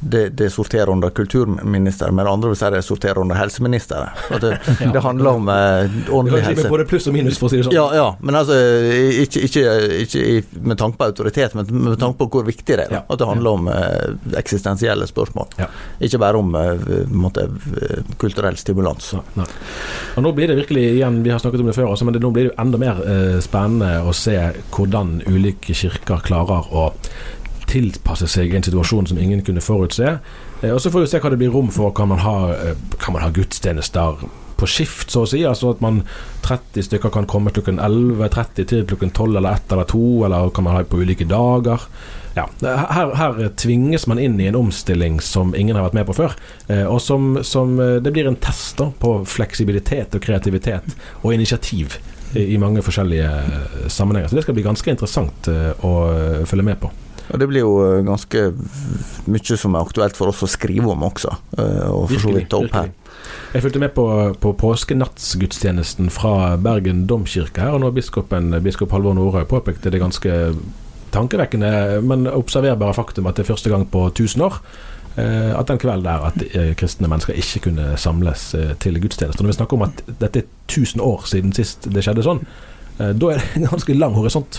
det, 0.00 0.22
det, 0.38 0.48
sorterer 0.54 0.88
under 0.92 1.12
kulturministeren, 1.12 2.16
men 2.16 2.28
andre 2.30 2.52
vil 2.52 2.58
si 2.58 2.70
det 2.72 2.82
sorterer 2.86 3.20
under 3.20 3.36
helseministeren. 3.36 4.14
Det, 4.40 4.54
ja. 4.80 4.92
det, 4.94 5.02
handler 5.04 5.40
om 5.40 5.50
eh, 5.52 5.98
ordentlig 6.08 6.42
helse. 6.46 6.68
Både 6.72 6.86
pluss 6.88 7.08
og 7.10 7.16
minus, 7.18 7.40
for 7.40 7.50
å 7.50 7.52
si 7.52 7.60
det 7.60 7.66
sånn. 7.68 7.76
Ja, 7.76 7.86
ja 7.96 8.08
men 8.24 8.38
altså, 8.40 8.56
ikke, 9.24 9.44
ikke, 9.44 9.66
ikke, 10.06 10.62
med 10.64 10.80
tanke 10.80 11.00
på 11.02 11.10
autoritet, 11.10 11.56
men 11.58 11.68
med 11.68 12.00
tanke 12.00 12.22
på 12.22 12.30
hvor 12.32 12.48
viktig 12.48 12.78
det 12.78 12.88
er. 12.88 12.96
Ja. 13.00 13.02
At 13.04 13.20
det 13.20 13.28
handler 13.28 13.60
om 13.60 13.68
eh, 13.72 14.16
eksistensielle 14.40 15.08
spørsmål. 15.10 15.52
Ja. 15.60 15.68
Ikke 16.08 16.22
bare 16.22 16.40
om 16.40 16.56
eh, 16.56 16.88
måte, 17.12 17.48
kulturell 18.20 18.56
stimulans. 18.60 19.12
Og 19.18 20.24
nå 20.24 20.32
blir 20.36 20.48
det 20.48 20.58
virkelig, 20.62 20.88
igjen, 20.96 21.22
vi 21.26 21.34
har 21.34 21.44
snakket 21.44 21.66
om 21.66 21.70
det 21.70 21.76
før, 21.76 21.92
også, 21.92 22.08
men 22.08 22.16
nå 22.22 22.32
blir 22.32 22.48
det 22.48 22.54
jo 22.54 22.58
enda 22.64 22.80
mer 22.80 23.04
eh, 23.04 23.17
Eh, 23.17 23.17
spennende 23.44 24.02
å 24.06 24.14
se 24.16 24.36
hvordan 24.74 25.20
ulike 25.28 25.76
kirker 25.76 26.22
klarer 26.24 26.70
å 26.72 26.90
tilpasse 27.68 28.28
seg 28.30 28.54
en 28.56 28.64
situasjon 28.64 29.10
som 29.10 29.20
ingen 29.20 29.44
kunne 29.46 29.64
forutse. 29.64 30.18
Eh, 30.62 30.72
og 30.72 30.80
Så 30.80 30.90
får 30.90 31.04
vi 31.04 31.12
se 31.12 31.22
hva 31.22 31.32
det 31.32 31.40
blir 31.40 31.54
rom 31.54 31.70
for. 31.70 31.92
Kan 31.92 32.08
man 32.08 32.24
ha, 32.24 32.52
eh, 32.52 32.76
kan 32.98 33.12
man 33.14 33.22
ha 33.22 33.30
gudstjenester 33.30 34.28
på 34.58 34.66
skift, 34.66 35.10
så 35.10 35.22
å 35.22 35.28
si? 35.28 35.44
Altså 35.46 35.70
at 35.70 35.80
man 35.80 36.02
30 36.42 36.82
stykker 36.82 37.12
kan 37.12 37.26
komme 37.26 37.50
klokken 37.50 37.78
11.30 37.78 38.66
til 38.66 38.84
klokken 38.84 39.12
12 39.12 39.36
eller 39.36 39.54
1 39.54 39.72
eller 39.72 39.84
2, 39.84 40.24
eller 40.24 40.50
kan 40.50 40.64
man 40.64 40.74
ha 40.74 40.82
på 40.82 40.98
ulike 40.98 41.28
dager? 41.28 41.80
Ja, 42.34 42.46
her, 42.62 43.14
her, 43.14 43.48
tvinges 43.56 44.06
man 44.06 44.18
inn 44.18 44.40
i 44.40 44.46
en 44.46 44.54
omstilling 44.54 45.20
som 45.20 45.54
ingen 45.54 45.76
har 45.76 45.84
vært 45.88 45.94
med 45.94 46.06
på 46.06 46.14
før. 46.14 46.36
og 46.86 47.00
som, 47.00 47.42
som 47.42 47.76
det 47.76 48.12
blir 48.12 48.28
en 48.28 48.36
test 48.36 48.78
på 48.78 49.24
fleksibilitet 49.26 50.14
og 50.14 50.22
kreativitet 50.22 50.94
og 51.22 51.34
initiativ 51.34 51.98
i 52.36 52.58
mange 52.60 52.82
forskjellige 52.84 53.28
eh, 53.28 53.84
sammenhenger. 53.88 54.28
Så 54.28 54.36
det 54.36 54.44
skal 54.44 54.56
bli 54.56 54.66
ganske 54.66 54.92
interessant 54.92 55.48
eh, 55.48 55.70
å 55.86 55.92
eh, 56.12 56.42
følge 56.48 56.66
med 56.66 56.80
på. 56.82 56.90
Ja, 57.28 57.36
Det 57.40 57.48
blir 57.50 57.64
jo 57.64 57.74
ganske 58.06 58.44
mye 59.28 59.58
som 59.60 59.76
er 59.76 59.84
aktuelt 59.84 60.16
for 60.16 60.32
oss 60.32 60.44
å 60.44 60.48
skrive 60.48 60.88
om 60.88 61.02
også, 61.04 61.34
og 61.92 62.06
for 62.08 62.22
så 62.22 62.32
vidt 62.32 62.48
ta 62.48 62.62
opp 62.62 62.72
her. 62.72 62.88
Jeg 63.52 63.64
fulgte 63.64 63.82
med 63.82 63.92
på, 63.92 64.06
på 64.40 64.54
påskenattsgudstjenesten 64.62 66.08
fra 66.12 66.56
Bergen 66.56 67.02
domkirke 67.10 67.66
her, 67.66 67.76
og 67.76 67.82
når 67.84 67.98
biskopen, 67.98 68.56
biskop 68.64 68.96
Halvor 68.96 69.16
Nordhaug 69.18 69.48
påpekte 69.50 69.92
det 69.92 70.00
ganske 70.00 70.32
tankevekkende, 71.12 72.00
men 72.04 72.24
observerbare 72.32 72.96
faktum 72.96 73.28
at 73.28 73.36
det 73.36 73.44
er 73.44 73.52
første 73.52 73.72
gang 73.72 73.84
på 73.92 74.06
1000 74.08 74.48
år 74.48 74.60
at 75.58 75.68
den 75.68 75.80
kvelden 75.82 76.06
der 76.06 76.26
at 76.28 76.42
eh, 76.52 76.72
kristne 76.78 77.08
mennesker 77.10 77.36
ikke 77.38 77.62
kunne 77.68 77.92
samles 77.96 78.54
eh, 78.54 78.74
til 78.80 79.00
gudstjeneste. 79.00 79.42
Når 79.42 79.52
vi 79.52 79.58
snakker 79.58 79.78
om 79.78 79.86
at 79.88 80.02
dette 80.20 80.44
er 80.44 80.50
1000 80.68 81.02
år 81.02 81.26
siden 81.26 81.54
sist 81.56 81.88
det 81.92 82.04
skjedde 82.06 82.26
sånn, 82.26 82.42
da 82.98 83.28
er 83.30 83.38
det 83.38 83.60
en 83.60 83.68
ganske 83.70 83.94
lang 83.94 84.16
horisont. 84.16 84.58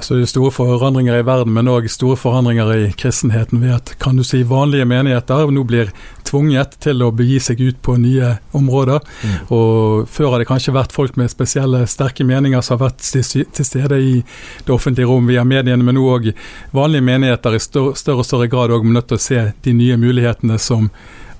Så 0.00 0.16
det 0.16 0.26
er 0.26 0.32
store 0.32 0.52
forandringer 0.54 1.20
i 1.20 1.26
verden, 1.26 1.52
men 1.56 1.68
òg 1.70 1.88
store 1.92 2.18
forandringer 2.18 2.72
i 2.76 2.88
kristenheten 2.98 3.60
ved 3.62 3.76
at 3.76 3.94
kan 4.02 4.18
du 4.18 4.24
si, 4.26 4.42
vanlige 4.46 4.88
menigheter 4.88 5.50
nå 5.50 5.64
blir 5.68 5.92
tvunget 6.30 6.76
til 6.84 7.02
å 7.02 7.10
begi 7.14 7.38
seg 7.42 7.60
ut 7.60 7.80
på 7.82 7.96
nye 8.00 8.34
områder. 8.56 9.02
Mm. 9.22 9.36
Og 9.56 10.08
Før 10.10 10.34
har 10.34 10.42
det 10.42 10.48
kanskje 10.50 10.74
vært 10.76 10.94
folk 10.94 11.16
med 11.20 11.32
spesielle, 11.32 11.82
sterke 11.90 12.26
meninger 12.26 12.62
som 12.64 12.78
har 12.78 12.90
vært 12.90 13.02
til 13.04 13.66
stede 13.66 14.00
i 14.00 14.20
det 14.66 14.74
offentlige 14.74 15.08
rom 15.10 15.28
via 15.30 15.44
mediene, 15.44 15.84
men 15.84 15.98
nå 15.98 16.06
òg 16.14 16.30
vanlige 16.76 17.06
menigheter 17.06 17.56
i 17.56 17.62
større 17.62 18.20
og 18.20 18.28
større 18.28 18.50
grad 18.52 18.74
òg 18.74 18.86
nødt 18.86 19.10
til 19.10 19.18
å 19.18 19.24
se 19.24 19.46
de 19.64 19.74
nye 19.76 19.98
mulighetene 20.00 20.58
som 20.60 20.90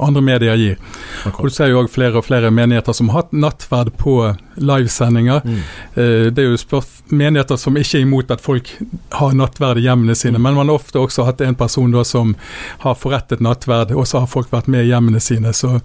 andre 0.02 0.22
medier 0.24 0.56
gir. 0.58 0.78
Og 1.36 1.48
Du 1.48 1.54
ser 1.54 1.70
jo 1.70 1.82
òg 1.82 1.90
flere 1.92 2.20
og 2.20 2.26
flere 2.26 2.50
menigheter 2.50 2.96
som 2.96 3.10
har 3.10 3.24
hatt 3.24 3.32
nattverd 3.32 3.92
på 4.00 4.16
livesendinger. 4.60 5.44
Mm. 5.44 5.60
Eh, 5.94 6.26
det 6.34 6.44
er 6.44 6.50
jo 6.50 6.82
menigheter 7.10 7.56
som 7.60 7.76
ikke 7.76 7.98
er 7.98 8.06
imot 8.06 8.30
at 8.30 8.42
folk 8.44 8.70
har 9.18 9.36
nattverd 9.36 9.78
i 9.78 9.86
hjemmene 9.86 10.14
sine, 10.14 10.38
mm. 10.38 10.42
men 10.42 10.58
man 10.58 10.68
har 10.68 10.80
ofte 10.80 11.00
også 11.00 11.26
hatt 11.28 11.40
en 11.44 11.58
person 11.58 11.90
da 11.92 12.04
som 12.04 12.34
har 12.84 12.98
forrettet 12.98 13.40
nattverd, 13.40 13.94
og 13.94 14.06
så 14.06 14.24
har 14.24 14.30
folk 14.30 14.52
vært 14.52 14.68
med 14.70 14.86
i 14.86 14.92
hjemmene 14.92 15.20
sine. 15.20 15.52
Så 15.56 15.80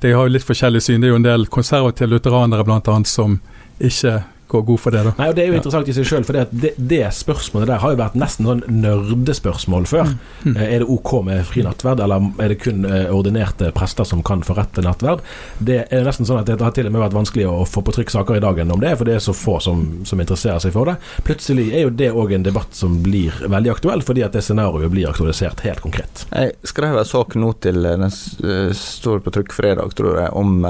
det 0.00 0.14
har 0.14 0.26
jo 0.26 0.34
litt 0.34 0.46
forskjellig 0.46 0.82
syn. 0.84 1.00
Det 1.00 1.10
er 1.10 1.16
jo 1.16 1.22
en 1.22 1.28
del 1.28 1.46
konservative 1.52 2.10
lutheranere 2.12 2.66
bl.a. 2.66 2.98
som 3.04 3.40
ikke 3.78 4.20
gå 4.48 4.60
god 4.60 4.80
for 4.80 4.94
det, 4.94 5.02
da. 5.06 5.12
Nei, 5.18 5.28
og 5.30 5.36
Det 5.36 5.44
er 5.44 5.50
jo 5.50 5.58
interessant 5.58 5.88
i 5.88 5.94
seg 5.96 6.06
sjøl, 6.08 6.24
for 6.26 6.38
det, 6.38 6.72
det, 6.76 7.02
spørsmålet 7.14 7.70
der 7.70 7.82
har 7.82 7.92
jo 7.92 8.00
vært 8.00 8.16
nesten 8.18 8.48
sånn 8.48 8.62
nerdespørsmål 8.68 9.88
før. 9.90 10.12
Mm. 10.12 10.48
Mm. 10.48 10.56
Eh, 10.56 10.72
er 10.74 10.82
det 10.82 10.88
ok 10.94 11.12
med 11.26 11.44
fri 11.48 11.64
nattverd, 11.66 12.02
eller 12.04 12.28
er 12.42 12.52
det 12.52 12.58
kun 12.62 12.86
eh, 12.88 13.10
ordinerte 13.14 13.70
prester 13.76 14.08
som 14.08 14.22
kan 14.26 14.44
forrette 14.46 14.84
nattverd? 14.84 15.24
Det 15.58 15.82
er 15.94 16.06
nesten 16.06 16.28
sånn 16.28 16.40
at 16.40 16.48
det 16.48 16.58
har 16.64 16.74
til 16.76 16.88
og 16.88 16.94
med 16.94 17.04
vært 17.04 17.16
vanskelig 17.18 17.48
å 17.50 17.66
få 17.68 17.84
på 17.84 17.94
trykk 17.98 18.14
saker 18.14 18.38
i 18.38 18.44
dag 18.44 18.62
om 18.64 18.82
det, 18.82 18.94
for 18.98 19.08
det 19.08 19.18
er 19.18 19.24
så 19.24 19.36
få 19.36 19.58
som, 19.64 19.84
som 20.08 20.20
interesserer 20.22 20.62
seg 20.64 20.74
for 20.74 20.90
det. 20.90 20.96
Plutselig 21.28 21.68
er 21.74 21.86
jo 21.86 21.94
det 21.94 22.10
òg 22.12 22.34
en 22.36 22.46
debatt 22.46 22.76
som 22.76 22.98
blir 23.04 23.36
veldig 23.44 23.74
aktuell, 23.74 24.04
fordi 24.04 24.24
at 24.26 24.36
det 24.36 24.44
scenarioet 24.46 24.92
blir 24.92 25.10
aktualisert 25.10 25.62
helt 25.66 25.84
konkret. 25.84 26.24
Jeg 26.32 26.56
skrev 26.68 26.96
en 26.98 27.08
sak 27.08 27.36
nå 27.38 27.52
til 27.64 27.84
eh, 27.84 27.98
den 28.00 28.74
står 28.78 29.22
på 29.24 29.34
trykk 29.34 29.54
fredag, 29.54 29.94
tror 29.98 30.22
jeg, 30.22 30.32
om 30.38 30.60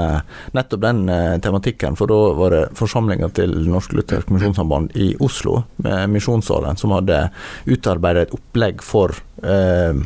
nettopp 0.55 0.81
den 0.81 1.01
tematikken, 1.43 1.95
for 1.99 2.09
da 2.09 2.17
var 2.37 2.53
det 2.53 2.61
forsamlinga 2.77 3.29
til 3.37 3.68
Norsk 3.71 3.93
Luthersk 3.97 4.29
Misjonssamband 4.33 4.95
i 4.97 5.11
Oslo, 5.23 5.63
med 5.83 6.09
Misjonssalen, 6.13 6.77
som 6.77 6.93
hadde 6.95 7.27
utarbeidet 7.69 8.27
et 8.27 8.35
opplegg 8.35 8.83
for 8.85 9.15
eh, 9.43 9.97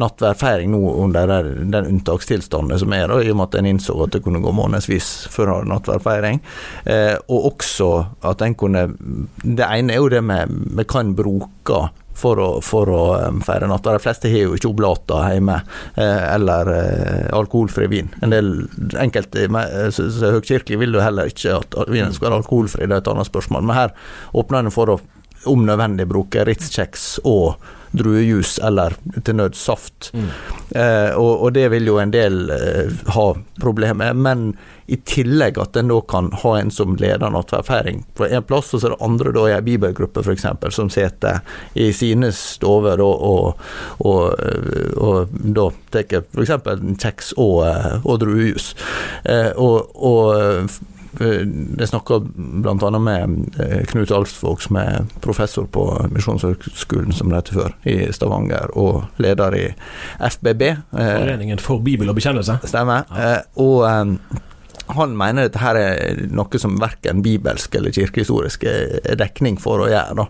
nattverdfeiring 0.00 0.72
nå 0.74 0.82
under 1.04 1.32
den 1.62 1.90
unntakstilstanden 1.94 2.78
som 2.80 2.94
er, 2.96 3.08
da, 3.10 3.20
i 3.22 3.32
og 3.32 3.40
med 3.40 3.48
at 3.48 3.58
en 3.60 3.70
innså 3.72 3.96
at 4.04 4.14
det 4.16 4.22
kunne 4.24 4.42
gå 4.44 4.54
månedsvis 4.54 5.10
før 5.32 5.56
nattverdfeiring. 5.68 6.42
Eh, 6.90 7.16
og 7.28 7.50
også 7.54 7.90
at 8.24 8.42
en 8.44 8.54
kunne 8.58 8.84
Det 8.94 9.64
ene 9.64 9.94
er 9.94 10.00
jo 10.02 10.08
det 10.12 10.20
med, 10.24 10.50
med 10.50 10.86
hva 10.88 11.00
en 11.00 11.14
bruker 11.16 11.92
for 12.18 12.40
å, 12.40 12.48
for 12.64 12.90
å 12.90 13.02
feire 13.44 13.68
natta. 13.70 13.94
De 13.96 14.02
fleste 14.02 14.30
har 14.32 14.46
jo 14.46 14.58
ikke 14.58 14.70
oblater 14.70 15.34
hjemme, 15.34 15.60
eh, 15.94 16.22
eller 16.34 16.70
eh, 16.74 17.26
alkoholfri 17.34 17.88
vin. 17.90 18.12
En 18.22 18.34
del 18.34 18.52
enkelte 19.00 19.46
eh, 19.48 20.02
høykirkelige 20.36 20.80
vil 20.80 20.96
jo 20.98 21.04
heller 21.04 21.30
ikke 21.32 21.58
at 21.60 21.78
vinen 21.90 22.14
skal 22.14 22.30
være 22.30 22.42
alkoholfri, 22.44 22.86
det 22.86 23.00
er 23.00 23.04
et 23.04 23.12
annet 23.14 23.30
spørsmål. 23.30 23.66
Men 23.66 23.78
her 23.78 23.94
åpner 24.32 24.64
en 24.64 24.74
for 24.74 24.94
å 24.94 25.00
om 25.50 25.66
nødvendig 25.66 26.08
bruke 26.10 26.44
Ritz-kjeks 26.44 27.18
og 27.24 27.56
druejus 27.94 28.58
eller 28.58 28.96
til 29.24 29.36
nød 29.38 29.54
saft. 29.54 30.10
Mm. 30.14 30.28
Eh, 30.70 31.10
og, 31.14 31.42
og, 31.42 31.52
det 31.54 31.68
vil 31.70 31.86
jo 31.86 31.98
en 32.02 32.12
del 32.14 32.50
eh, 32.50 32.94
ha 33.14 33.26
problemer 33.60 33.94
med. 33.94 34.22
Men 34.26 34.46
i 34.86 34.98
tillegg 35.06 35.58
at 35.62 35.78
en 35.80 35.92
da 35.92 36.00
kan 36.08 36.30
ha 36.42 36.56
en 36.58 36.72
som 36.74 36.96
leder 37.00 37.30
nattverdfeiring 37.32 38.02
på 38.18 38.26
en 38.26 38.44
plass, 38.44 38.72
og 38.74 38.82
så 38.82 38.90
er 38.90 38.96
det 38.96 39.06
andre 39.06 39.34
da 39.36 39.44
i 39.48 39.54
ei 39.56 39.62
bibelgruppe 39.64 40.24
f.eks. 40.24 40.46
som 40.74 40.90
sitter 40.92 41.40
i 41.78 41.90
sine 41.96 42.32
stover 42.36 43.00
og, 43.04 43.22
og, 43.24 43.68
og, 44.04 44.98
og 44.98 45.38
da 45.56 45.68
tar 45.94 46.18
f.eks. 46.34 46.56
kjeks 47.00 47.32
og, 47.38 47.62
og 48.02 48.18
druejus. 48.24 48.72
Eh, 49.22 49.52
og 49.54 49.94
jeg 51.20 51.88
snakka 51.90 52.20
bl.a. 52.24 52.98
med 52.98 53.60
eh, 53.60 53.82
Knut 53.90 54.12
Alfsvåg, 54.14 54.62
som 54.64 54.78
er 54.80 55.04
professor 55.24 55.68
på 55.70 55.86
Misjonshøgskolen, 56.14 57.12
som 57.14 57.30
det 57.30 57.42
heter 57.42 57.60
før, 57.60 57.76
i 57.90 57.96
Stavanger, 58.14 58.72
og 58.78 59.04
leder 59.22 59.58
i 59.58 59.64
FBB. 60.30 60.62
Eh, 60.72 61.14
Foreningen 61.20 61.62
for 61.62 61.84
bibel 61.84 62.10
og 62.10 62.18
bekjennelse. 62.18 62.58
Stemmer. 62.64 63.06
Ja. 63.10 63.30
Eh, 63.30 63.40
og 63.64 63.84
han 64.86 65.16
mener 65.16 65.46
dette 65.46 65.60
her 65.62 65.78
er 65.78 66.18
noe 66.34 66.60
som 66.60 66.76
verken 66.80 67.22
bibelsk 67.24 67.74
eller 67.78 67.94
kirkehistorisk 67.94 68.66
er 68.68 69.16
dekning 69.18 69.56
for 69.60 69.84
å 69.84 69.88
gjøre. 69.88 70.16
Da. 70.18 70.26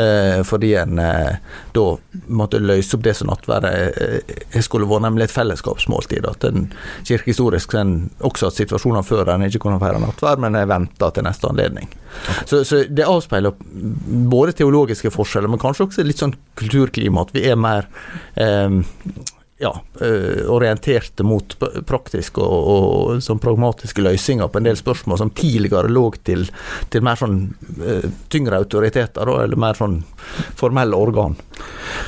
Eh, 0.00 0.38
fordi 0.46 0.72
en 0.80 0.98
eh, 0.98 1.38
da 1.76 1.84
måtte 2.26 2.60
løse 2.62 2.96
opp 2.96 3.04
det 3.06 3.14
som 3.18 3.30
nattværet 3.30 4.00
eh, 4.02 4.60
skulle 4.64 4.88
vært, 4.90 5.04
nemlig 5.06 5.28
et 5.28 5.34
fellesskapsmåltid. 5.34 6.26
At 6.28 6.46
en 6.48 6.66
kirkehistorisk 7.08 7.76
en 7.78 7.94
også 8.26 8.50
hatt 8.50 8.60
situasjoner 8.62 9.06
før 9.06 9.34
en 9.36 9.46
ikke 9.46 9.62
kunne 9.66 9.80
feire 9.82 10.02
nattvær, 10.02 10.42
men 10.42 10.58
en 10.58 10.72
venta 10.72 11.12
til 11.14 11.26
neste 11.28 11.50
anledning. 11.50 11.92
Så, 12.44 12.64
så, 12.68 12.82
det 12.90 13.06
avspeiler 13.08 13.54
både 14.32 14.56
teologiske 14.58 15.12
forskjeller, 15.14 15.52
men 15.52 15.62
kanskje 15.62 15.86
også 15.86 16.06
litt 16.06 16.22
sånn 16.22 16.34
kulturklima. 16.58 17.22
At 17.22 17.36
vi 17.36 17.46
er 17.48 17.60
mer 17.60 17.86
eh, 18.34 18.82
ja, 19.62 19.82
eh, 20.00 20.50
orienterte 20.50 21.22
mot 21.22 21.54
praktiske 21.86 22.42
og, 22.42 22.70
og 22.72 23.22
sånn 23.22 23.40
pragmatiske 23.42 24.02
løsninger 24.02 24.50
på 24.50 24.58
en 24.58 24.66
del 24.66 24.78
spørsmål 24.78 25.20
som 25.20 25.30
tidligere 25.38 25.92
lå 25.92 26.08
til, 26.26 26.48
til 26.90 27.04
mer 27.06 27.20
sånn 27.20 27.36
uh, 27.78 28.08
tyngre 28.32 28.58
autoriteter, 28.58 29.28
eller 29.44 29.60
mer 29.60 29.78
sånn 29.78 30.00
formelle 30.58 30.98
organ. 30.98 31.36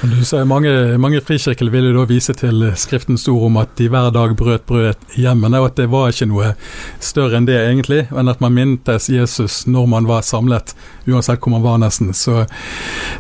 Du 0.02 0.18
sier 0.26 0.44
Mange, 0.48 0.72
mange 1.00 1.20
frikirker 1.24 1.70
jo 1.70 1.92
da 1.94 2.04
vise 2.08 2.34
til 2.36 2.66
Skriftens 2.78 3.26
ord 3.30 3.46
om 3.48 3.56
at 3.62 3.72
de 3.78 3.86
hver 3.90 4.10
dag 4.14 4.34
brøt 4.38 4.66
brød 4.68 5.16
hjemmene, 5.18 5.60
og 5.60 5.70
at 5.70 5.78
det 5.78 5.88
var 5.92 6.10
ikke 6.10 6.28
noe 6.30 6.52
større 7.02 7.38
enn 7.38 7.48
det, 7.48 7.56
egentlig, 7.60 8.04
enn 8.10 8.30
at 8.30 8.42
man 8.42 8.54
mintes 8.56 9.08
Jesus 9.12 9.62
når 9.70 9.88
man 9.94 10.10
var 10.10 10.26
samlet, 10.26 10.74
uansett 11.06 11.40
hvor 11.40 11.54
man 11.54 11.64
var, 11.64 11.78
nesten. 11.82 12.12
Så, 12.16 12.44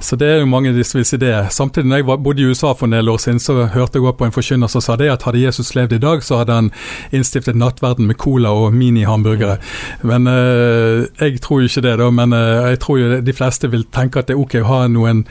så 0.00 0.18
det 0.20 0.30
er 0.30 0.42
jo 0.42 0.50
mange 0.50 0.74
som 0.84 1.00
vil 1.00 1.08
si 1.08 1.20
det. 1.20 1.34
Samtidig, 1.54 1.88
når 1.90 2.02
jeg 2.02 2.20
bodde 2.26 2.42
i 2.42 2.50
USA 2.50 2.74
for 2.74 2.88
en 2.88 2.96
del 2.96 3.12
år 3.12 3.22
siden, 3.22 3.40
så 3.42 3.64
hørte 3.64 3.98
jeg 4.00 4.06
også 4.06 4.18
på 4.18 4.23
en 4.26 4.34
forkynner 4.34 4.70
som 4.70 4.82
sa 4.84 4.96
det 5.00 5.10
at 5.12 5.24
hadde 5.26 5.42
Jesus 5.42 5.74
levd 5.76 5.96
i 5.96 6.02
dag, 6.02 6.22
så 6.24 6.40
hadde 6.40 6.58
han 6.58 6.70
innstiftet 7.14 7.58
nattverden 7.58 8.08
med 8.10 8.18
cola 8.20 8.52
og 8.52 8.74
minihamburgere. 8.74 9.58
Men 10.02 10.28
øh, 10.30 11.06
jeg 11.20 11.40
tror 11.40 11.60
jo 11.60 11.70
ikke 11.70 11.84
det, 11.86 11.98
da. 11.98 12.10
Men 12.10 12.32
øh, 12.32 12.70
jeg 12.70 12.80
tror 12.80 12.98
jo 12.98 13.20
de 13.20 13.36
fleste 13.36 13.70
vil 13.70 13.86
tenke 13.92 14.18
at 14.18 14.28
det 14.28 14.36
er 14.36 14.42
ok 14.42 14.58
å 14.62 14.70
ha 14.70 14.80
noen 14.88 15.24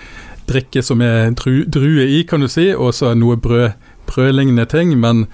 drikke 0.50 0.84
som 0.84 1.02
er 1.02 1.32
dru, 1.40 1.64
drue 1.66 2.08
i, 2.08 2.24
kan 2.28 2.44
du 2.44 2.50
si, 2.52 2.72
og 2.76 2.94
så 2.94 3.14
noe 3.16 3.38
brød, 3.40 3.72
brødlignende 4.10 4.66
ting. 4.70 4.98
Men 5.00 5.28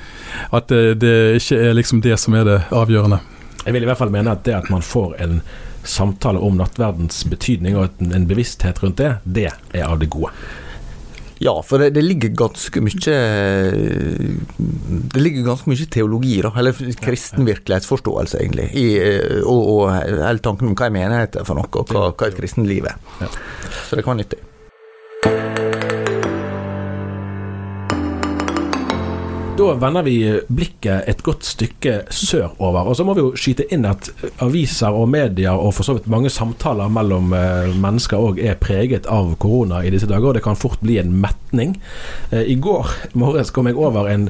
at 0.53 0.69
det, 0.69 0.99
det 1.01 1.41
ikke 1.41 1.63
er 1.69 1.77
liksom 1.77 2.03
det 2.05 2.19
som 2.21 2.37
er 2.37 2.47
det 2.47 2.59
avgjørende. 2.71 3.21
Jeg 3.65 3.75
vil 3.75 3.83
i 3.83 3.89
hvert 3.89 3.99
fall 3.99 4.13
mene 4.13 4.31
at 4.33 4.45
det 4.45 4.55
at 4.55 4.69
man 4.71 4.85
får 4.85 5.17
en 5.23 5.41
samtale 5.83 6.39
om 6.43 6.57
nattverdens 6.59 7.23
betydning 7.29 7.77
og 7.79 8.01
en 8.03 8.27
bevissthet 8.27 8.81
rundt 8.83 8.99
det, 8.99 9.13
det 9.23 9.49
er 9.49 9.85
av 9.87 9.99
det 10.01 10.09
gode. 10.11 10.31
Ja, 11.39 11.53
for 11.63 11.79
det, 11.79 11.93
det, 11.95 12.03
ligger 12.03 12.33
ganske 12.35 12.81
mye 12.83 13.13
Det 15.13 15.21
ligger 15.21 15.45
ganske 15.47 15.71
mye 15.71 15.87
teologi, 15.87 16.35
da, 16.43 16.51
eller 16.59 16.75
kristen 16.99 17.47
virkelighetsforståelse, 17.47 18.41
egentlig, 18.43 18.67
i, 18.75 18.85
og, 19.45 19.61
og 19.61 19.83
hele 19.95 20.43
tanken 20.43 20.71
om 20.71 20.75
hva 20.75 20.89
er 20.89 20.95
menighet 20.97 21.39
er 21.39 21.47
for 21.47 21.59
noe, 21.59 21.71
og 21.71 21.95
hva, 21.95 22.09
hva 22.11 22.27
et 22.27 22.37
kristenliv 22.39 22.91
er. 22.91 22.99
Så 23.87 23.95
det 23.95 24.03
kan 24.03 24.17
være 24.17 24.25
nyttig. 24.25 24.43
Da 29.59 29.73
vender 29.75 30.05
vi 30.07 30.13
blikket 30.47 31.09
et 31.11 31.19
godt 31.19 31.43
stykke 31.43 31.97
sørover. 32.15 32.87
Og 32.87 32.95
så 32.95 33.03
må 33.03 33.11
vi 33.17 33.25
jo 33.25 33.33
skyte 33.35 33.65
inn 33.75 33.83
at 33.89 34.07
aviser 34.39 34.95
og 34.95 35.09
medier 35.11 35.51
og 35.51 35.73
for 35.75 35.83
så 35.83 35.97
vidt 35.97 36.07
mange 36.07 36.31
samtaler 36.31 36.87
mellom 36.95 37.33
eh, 37.35 37.67
mennesker 37.75 38.23
òg 38.23 38.39
er 38.39 38.55
preget 38.61 39.09
av 39.11 39.33
korona 39.43 39.81
i 39.83 39.91
disse 39.91 40.07
dager, 40.07 40.29
og 40.29 40.37
det 40.37 40.45
kan 40.45 40.55
fort 40.55 40.79
bli 40.79 40.95
en 41.01 41.11
metning. 41.25 41.75
Eh, 42.31 42.53
I 42.53 42.55
går 42.55 42.87
morges 43.19 43.51
kom 43.51 43.67
jeg 43.67 43.75
over 43.75 44.07
en 44.07 44.29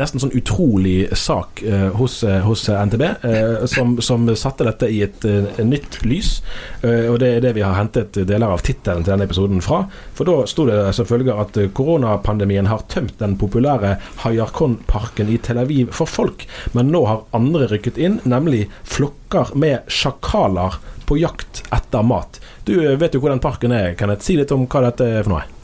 nesten 0.00 0.22
sånn 0.22 0.34
utrolig 0.36 1.08
sak 1.16 1.62
uh, 1.66 1.88
hos, 1.96 2.18
uh, 2.26 2.40
hos, 2.44 2.66
NTB, 2.68 3.04
uh, 3.24 3.64
som, 3.70 3.96
som, 4.04 4.26
satte 4.36 4.66
dette 4.66 4.88
i 4.90 5.02
et 5.04 5.24
nytt 5.62 6.00
lys. 6.04 6.40
og 6.82 7.18
Det 7.22 7.28
er 7.36 7.44
det 7.44 7.52
vi 7.56 7.62
har 7.64 7.76
hentet 7.78 8.18
deler 8.28 8.52
av 8.52 8.62
tittelen 8.66 9.04
til 9.04 9.14
denne 9.14 9.26
episoden 9.28 9.62
fra. 9.64 9.84
For 10.16 10.28
da 10.28 10.34
sto 10.50 10.66
det 10.68 10.78
selvfølgelig 10.98 11.36
at 11.42 11.58
koronapandemien 11.76 12.68
har 12.70 12.84
tømt 12.92 13.16
den 13.22 13.36
populære 13.40 13.94
Hayarkon-parken 14.24 15.30
i 15.32 15.38
Tel 15.42 15.62
Aviv 15.62 15.94
for 15.96 16.10
folk, 16.10 16.44
men 16.76 16.92
nå 16.92 17.04
har 17.08 17.24
andre 17.36 17.70
rykket 17.72 18.00
inn, 18.02 18.20
nemlig 18.28 18.66
flokker 18.84 19.54
med 19.56 19.88
sjakaler 19.92 20.80
på 21.06 21.20
jakt 21.22 21.64
etter 21.74 22.06
mat. 22.06 22.40
Du 22.66 22.74
vet 22.96 23.14
jo 23.14 23.22
hvor 23.22 23.32
den 23.32 23.42
parken 23.42 23.74
er, 23.74 23.94
Kenneth. 23.98 24.26
Si 24.26 24.36
litt 24.38 24.52
om 24.54 24.66
hva 24.66 24.88
dette 24.88 25.06
er 25.06 25.22
for 25.22 25.36
noe. 25.36 25.55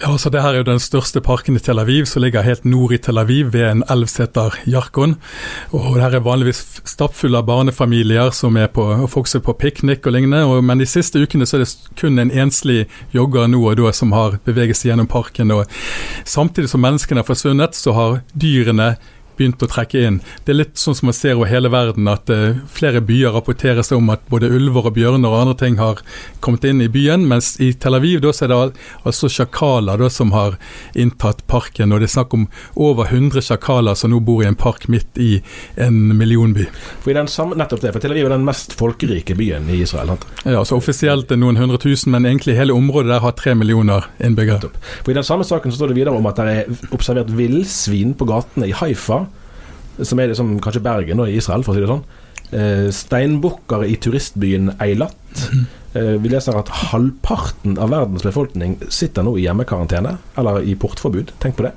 Ja, 0.00 0.18
så 0.18 0.30
Det 0.30 0.42
her 0.42 0.54
er 0.54 0.60
jo 0.62 0.66
den 0.68 0.78
største 0.78 1.18
parken 1.20 1.56
i 1.56 1.58
Tel 1.58 1.78
Aviv, 1.82 2.04
som 2.06 2.22
ligger 2.22 2.44
helt 2.46 2.64
nord 2.64 2.92
i 2.94 2.98
Tel 3.02 3.18
Aviv, 3.18 3.48
ved 3.52 3.64
en 3.66 3.82
elv 3.90 4.06
som 4.06 4.22
heter 4.22 4.54
Jarkon. 4.70 5.16
Og 5.74 5.96
det 5.96 6.02
her 6.04 6.14
er 6.14 6.22
vanligvis 6.22 6.60
stappfulle 6.86 7.40
av 7.40 7.48
barnefamilier 7.48 8.30
som 8.30 8.56
er 8.56 8.70
på, 8.70 8.84
og 8.94 9.10
folk 9.10 9.26
på 9.26 9.56
piknik 9.58 10.06
og 10.06 10.14
lignende. 10.14 10.44
Og, 10.46 10.62
men 10.62 10.78
de 10.78 10.86
siste 10.86 11.18
ukene 11.18 11.46
så 11.46 11.58
er 11.58 11.64
det 11.64 11.98
kun 11.98 12.18
en 12.18 12.30
enslig 12.30 12.86
jogger 13.10 13.50
nå 13.50 13.58
og 13.58 13.76
da 13.76 13.90
som 13.90 14.14
har 14.14 14.38
beveget 14.46 14.78
seg 14.78 14.92
gjennom 14.92 15.10
parken. 15.10 15.50
og 15.50 15.66
Samtidig 16.24 16.70
som 16.70 16.80
menneskene 16.80 17.18
har 17.18 17.26
forsvunnet, 17.26 17.74
så 17.74 17.92
har 17.92 18.20
dyrene 18.38 18.94
begynt 19.38 19.62
å 19.62 19.70
trekke 19.70 20.02
inn. 20.08 20.20
Det 20.44 20.54
er 20.54 20.60
litt 20.60 20.80
sånn 20.80 20.96
som 20.98 21.08
man 21.10 21.16
ser 21.16 21.38
over 21.38 21.50
hele 21.50 21.70
verden, 21.72 22.10
at 22.10 22.30
uh, 22.32 22.58
flere 22.72 23.02
byer 23.04 23.36
rapporterer 23.36 23.86
seg 23.86 24.00
om 24.00 24.10
at 24.12 24.24
både 24.32 24.50
ulver 24.50 24.90
og 24.90 24.96
bjørner 24.98 25.30
og 25.30 25.38
andre 25.44 25.56
ting 25.62 25.78
har 25.80 26.02
kommet 26.44 26.66
inn 26.68 26.82
i 26.84 26.90
byen, 26.92 27.28
mens 27.30 27.54
i 27.62 27.70
Tel 27.72 27.96
Aviv 27.98 28.22
da, 28.24 28.34
så 28.34 28.48
er 28.48 28.52
det 28.52 28.60
altså 29.08 29.30
sjakaler 29.32 30.02
da, 30.02 30.10
som 30.12 30.34
har 30.34 30.58
inntatt 30.98 31.44
parken. 31.50 31.94
og 31.94 32.02
Det 32.02 32.10
er 32.10 32.14
snakk 32.18 32.34
om 32.36 32.48
over 32.74 33.08
100 33.08 33.46
sjakaler 33.48 33.96
som 33.98 34.12
nå 34.12 34.20
bor 34.24 34.42
i 34.42 34.50
en 34.50 34.58
park 34.58 34.88
midt 34.92 35.22
i 35.22 35.38
en 35.78 36.16
millionby. 36.18 36.68
For 37.04 37.14
i 37.14 37.18
den 37.18 37.30
samme, 37.30 37.56
nettopp 37.58 37.86
det, 37.86 37.94
for 37.94 38.02
Tel 38.04 38.16
Aviv 38.16 38.28
er 38.28 38.36
den 38.36 38.46
mest 38.48 38.74
folkerike 38.78 39.38
byen 39.38 39.70
i 39.70 39.82
Israel? 39.86 40.08
Sant? 40.08 40.26
Ja, 40.44 40.64
så 40.64 40.78
Offisielt 40.78 41.30
er 41.32 41.40
noen 41.40 41.58
hundre 41.58 41.78
tusen, 41.82 42.12
men 42.14 42.26
egentlig 42.26 42.56
hele 42.58 42.76
området 42.76 43.12
der 43.12 43.24
har 43.24 43.34
tre 43.36 43.54
millioner 43.58 44.06
innbyggere. 44.24 44.70
For 45.02 45.12
I 45.12 45.18
den 45.18 45.26
samme 45.26 45.46
saken 45.46 45.72
så 45.72 45.80
står 45.80 45.92
det 45.92 45.98
videre 45.98 46.16
om 46.16 46.28
at 46.30 46.38
det 46.38 46.54
er 46.54 46.94
observert 46.94 47.32
villsvin 47.36 48.14
på 48.18 48.28
gatene 48.28 48.70
i 48.70 48.76
Haifa, 48.76 49.24
som 50.02 50.20
er 50.20 50.30
liksom 50.32 50.56
kanskje 50.64 50.84
Bergen 50.84 51.22
og 51.22 51.32
Israel, 51.32 51.64
for 51.66 51.74
å 51.74 51.78
si 51.78 51.84
det 51.84 51.90
sånn. 51.90 52.06
Eh, 52.48 52.86
steinbukker 52.94 53.84
i 53.84 53.98
turistbyen 54.00 54.72
Eilat. 54.80 55.16
Eh, 55.96 56.18
vi 56.20 56.28
leser 56.28 56.52
at 56.52 56.68
halvparten 56.68 57.78
av 57.80 57.88
verdens 57.94 58.22
befolkning 58.22 58.74
sitter 58.92 59.24
nå 59.24 59.32
i 59.38 59.46
hjemmekarantene, 59.46 60.18
eller 60.36 60.60
i 60.60 60.74
portforbud. 60.76 61.32
Tenk 61.40 61.56
på 61.56 61.64
det. 61.64 61.72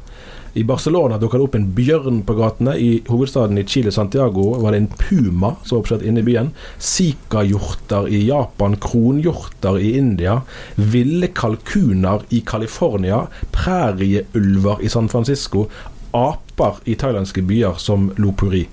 I 0.54 0.64
Barcelona 0.68 1.16
dukka 1.18 1.40
det 1.40 1.46
opp 1.46 1.54
en 1.56 1.68
bjørn 1.76 2.18
på 2.28 2.34
gatene. 2.36 2.74
I 2.76 2.90
hovedstaden 3.08 3.60
i 3.62 3.64
Chile, 3.64 3.92
Santiago, 3.96 4.50
var 4.60 4.76
det 4.76 4.82
en 4.82 4.90
puma 5.00 5.54
som 5.64 5.80
var 5.80 6.04
inne 6.04 6.20
i 6.20 6.28
byen. 6.28 6.52
Sikahjorter 6.76 8.10
i 8.12 8.26
Japan, 8.28 8.76
kronhjorter 8.76 9.80
i 9.80 9.94
India, 9.98 10.42
ville 10.76 11.32
kalkuner 11.32 12.26
i 12.36 12.42
California, 12.44 13.24
prærieulver 13.56 14.84
i 14.84 14.92
San 14.92 15.08
Francisco, 15.10 15.70
aper 16.18 16.82
i 16.86 16.98
thailandske 17.00 17.44
byer 17.48 17.80
som 17.82 18.12
Lopuri 18.22 18.66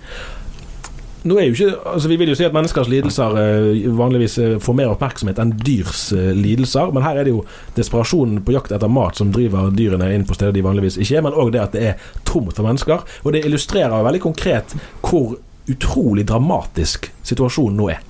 nå 1.26 1.36
er 1.38 1.48
jo 1.48 1.54
ikke, 1.56 1.78
altså 1.92 2.10
Vi 2.10 2.16
vil 2.20 2.30
jo 2.30 2.36
si 2.38 2.46
at 2.46 2.54
menneskers 2.54 2.88
lidelser 2.90 3.38
eh, 3.42 3.88
vanligvis 3.98 4.36
eh, 4.42 4.54
får 4.62 4.76
mer 4.78 4.92
oppmerksomhet 4.92 5.40
enn 5.42 5.54
dyrs 5.64 6.08
eh, 6.14 6.30
lidelser, 6.36 6.92
men 6.94 7.04
her 7.04 7.18
er 7.18 7.26
det 7.26 7.34
jo 7.34 7.42
desperasjonen 7.76 8.42
på 8.46 8.54
jakt 8.54 8.72
etter 8.74 8.92
mat 8.92 9.18
som 9.18 9.32
driver 9.34 9.72
dyrene 9.74 10.12
inn 10.14 10.26
på 10.28 10.36
steder 10.38 10.54
de 10.54 10.64
vanligvis 10.64 10.98
ikke 11.02 11.18
er, 11.18 11.24
men 11.26 11.36
òg 11.36 11.52
det 11.54 11.64
at 11.64 11.74
det 11.74 11.84
er 11.90 12.12
tomt 12.28 12.54
for 12.54 12.66
mennesker. 12.66 13.02
Og 13.24 13.34
det 13.34 13.42
illustrerer 13.48 14.06
veldig 14.06 14.22
konkret 14.28 14.76
hvor 15.02 15.36
utrolig 15.68 16.24
dramatisk 16.28 17.10
situasjonen 17.26 17.82
nå 17.82 17.90
er. 17.92 18.04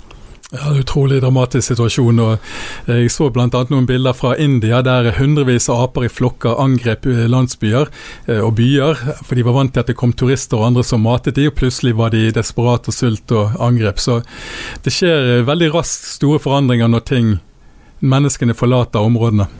Ja, 0.49 0.71
det 0.71 0.79
er 0.79 0.81
Utrolig 0.81 1.19
dramatisk 1.21 1.75
situasjon. 1.75 2.21
og 2.25 2.39
eh, 2.89 3.03
Jeg 3.03 3.11
så 3.13 3.27
bl.a. 3.29 3.49
noen 3.69 3.87
bilder 3.87 4.17
fra 4.17 4.33
India 4.41 4.81
der 4.81 5.11
hundrevis 5.19 5.69
av 5.69 5.83
aper 5.83 6.07
i 6.07 6.09
flokker 6.09 6.57
angrep 6.63 7.05
eh, 7.05 7.27
landsbyer 7.29 7.91
eh, 8.25 8.41
og 8.41 8.55
byer. 8.57 8.97
For 9.27 9.37
de 9.37 9.45
var 9.45 9.59
vant 9.59 9.75
til 9.75 9.85
at 9.85 9.93
det 9.93 9.99
kom 10.01 10.17
turister 10.17 10.57
og 10.57 10.71
andre 10.71 10.87
som 10.89 11.05
matet 11.05 11.37
de, 11.37 11.51
og 11.51 11.57
plutselig 11.61 11.93
var 12.01 12.17
de 12.17 12.31
desperate 12.33 12.89
og 12.89 12.97
sult 12.97 13.37
og 13.37 13.61
angrep. 13.61 14.01
Så 14.01 14.23
det 14.87 14.97
skjer 14.97 15.45
veldig 15.45 15.73
raskt 15.77 16.15
store 16.17 16.41
forandringer 16.41 16.89
når 16.89 17.05
ting, 17.13 17.35
menneskene 18.01 18.57
forlater 18.57 19.05
områdene. 19.05 19.51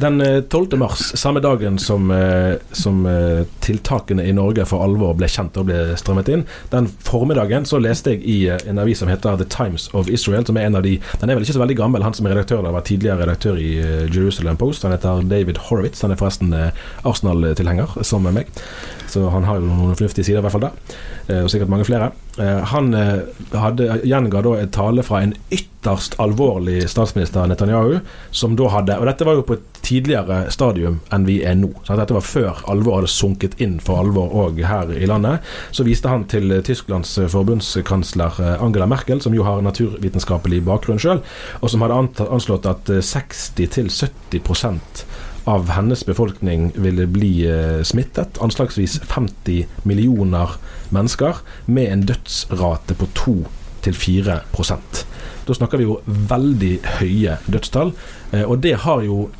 Den 0.00 0.42
12. 0.48 0.72
Eh, 0.72 0.78
mars, 0.78 0.98
samme 1.18 1.40
dagen 1.40 1.78
som, 1.78 2.10
eh, 2.10 2.54
som, 2.72 3.06
eh, 3.06 3.44
tiltakene 3.60 4.24
i 4.24 4.32
Norge 4.32 4.64
for 4.64 4.80
alvor 4.80 5.14
ble 5.14 5.28
kjent 5.28 5.56
og 5.60 5.66
ble 5.68 5.96
strammet 5.96 6.30
inn, 6.32 6.44
den 6.70 6.86
formiddagen 7.04 7.66
så 7.68 7.80
leste 7.82 8.14
jeg 8.14 8.24
i 8.24 8.38
en 8.48 8.78
avis 8.78 8.98
som 8.98 9.08
heter 9.08 9.36
The 9.36 9.44
Times 9.44 9.90
of 9.92 10.08
Israel, 10.08 10.46
som 10.46 10.56
er 10.56 10.70
en 10.70 10.76
av 10.76 10.82
de 10.82 11.00
Den 11.20 11.30
er 11.30 11.34
vel 11.34 11.44
ikke 11.44 11.58
så 11.58 11.66
veldig 11.66 11.76
gammel, 11.76 12.02
han 12.02 12.14
som 12.14 12.26
er 12.26 12.34
redaktør 12.34 12.62
der, 12.62 12.72
var 12.72 12.80
tidligere 12.80 13.26
redaktør 13.26 13.58
i 13.58 14.08
Jerusalem 14.08 14.56
Post. 14.56 14.82
Han 14.82 14.92
heter 14.92 15.28
David 15.28 15.58
Horowitz. 15.58 16.00
Han 16.00 16.12
er 16.12 16.16
forresten 16.16 16.72
Arsenal-tilhenger, 17.04 18.02
som 18.04 18.22
meg. 18.22 18.46
Så 19.10 19.26
han 19.32 19.46
har 19.48 19.60
jo 19.60 19.68
noen 19.68 19.96
fornuftige 19.98 20.26
sider, 20.28 20.40
i 20.40 20.46
hvert 20.46 20.56
fall 20.56 20.68
da. 20.68 20.72
Og 21.40 21.50
sikkert 21.52 21.70
mange 21.70 21.86
flere. 21.86 22.10
Han 22.72 22.94
hadde, 23.52 23.88
gjenga 24.06 24.42
da 24.46 24.54
et 24.58 24.72
tale 24.74 25.04
fra 25.06 25.20
en 25.24 25.34
ytterst 25.52 26.16
alvorlig 26.22 26.84
statsminister 26.90 27.46
Netanyahu, 27.50 28.00
som 28.30 28.56
da 28.58 28.70
hadde 28.72 28.98
Og 29.00 29.06
dette 29.08 29.26
var 29.26 29.38
jo 29.38 29.44
på 29.46 29.58
et 29.58 29.70
tidligere 29.84 30.44
stadium 30.52 31.00
enn 31.14 31.26
vi 31.28 31.40
er 31.46 31.56
nå. 31.58 31.70
Så 31.86 31.96
dette 31.98 32.16
var 32.16 32.26
før 32.26 32.62
alvor 32.70 33.00
hadde 33.00 33.12
sunket 33.12 33.56
inn 33.62 33.78
for 33.82 34.02
alvor 34.02 34.32
òg 34.44 34.60
her 34.66 34.92
i 34.94 35.08
landet. 35.10 35.46
Så 35.74 35.86
viste 35.86 36.10
han 36.10 36.26
til 36.30 36.52
Tysklands 36.66 37.16
forbundskansler 37.32 38.40
eh, 38.44 38.62
Angela 38.62 38.88
Merkel, 38.90 39.22
som 39.24 39.34
jo 39.36 39.46
har 39.46 39.64
naturvitenskapelig 39.64 40.62
bakgrunn 40.68 41.00
sjøl, 41.00 41.24
og 41.60 41.72
som 41.72 41.84
hadde 41.84 42.26
anslått 42.28 42.68
at 42.70 42.92
60-70 42.92 44.38
eh, 44.38 44.44
av 45.50 45.72
hennes 45.74 46.04
befolkning 46.06 46.70
ville 46.78 47.06
bli 47.10 47.32
eh, 47.50 47.82
smittet. 47.86 48.38
Anslagsvis 48.42 49.00
50 49.10 49.66
millioner 49.88 50.56
mennesker, 50.94 51.42
med 51.66 51.92
en 51.92 52.06
dødsrate 52.08 52.96
på 52.98 53.10
2-4% 53.84 55.04
Da 55.46 55.54
snakker 55.56 55.80
vi 55.80 55.86
jo 55.88 56.00
veldig 56.06 56.74
høye 57.00 57.38
dødstall. 57.46 57.94
Og 58.46 58.58
det 58.62 58.74
har 58.84 59.02
jo 59.02 59.30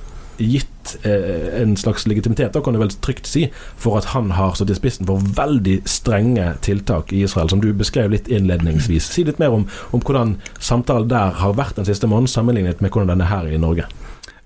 gitt 0.41 0.99
eh, 1.03 1.63
en 1.63 1.77
slags 1.77 2.07
legitimitet, 2.07 2.53
da 2.53 2.63
kan 2.65 2.75
du 2.75 2.81
vel 2.81 2.93
trygt 3.05 3.29
si, 3.29 3.47
for 3.77 3.99
at 4.01 4.11
han 4.15 4.33
har 4.37 4.57
stått 4.57 4.73
i 4.73 4.79
spissen 4.79 5.09
for 5.09 5.23
veldig 5.37 5.81
strenge 5.89 6.55
tiltak 6.65 7.13
i 7.13 7.23
Israel, 7.27 7.51
som 7.53 7.63
du 7.63 7.71
beskrev 7.77 8.11
litt 8.15 8.31
innledningsvis. 8.33 9.11
Si 9.13 9.25
litt 9.27 9.41
mer 9.43 9.55
om, 9.55 9.69
om 9.93 10.05
hvordan 10.05 10.39
samtalen 10.59 11.11
der 11.13 11.37
har 11.43 11.59
vært 11.59 11.79
den 11.79 11.89
siste 11.89 12.09
måneden, 12.11 12.33
sammenlignet 12.33 12.81
med 12.81 12.93
hvordan 12.93 13.15
den 13.15 13.27
er 13.27 13.33
her 13.35 13.51
i 13.51 13.61
Norge. 13.61 13.89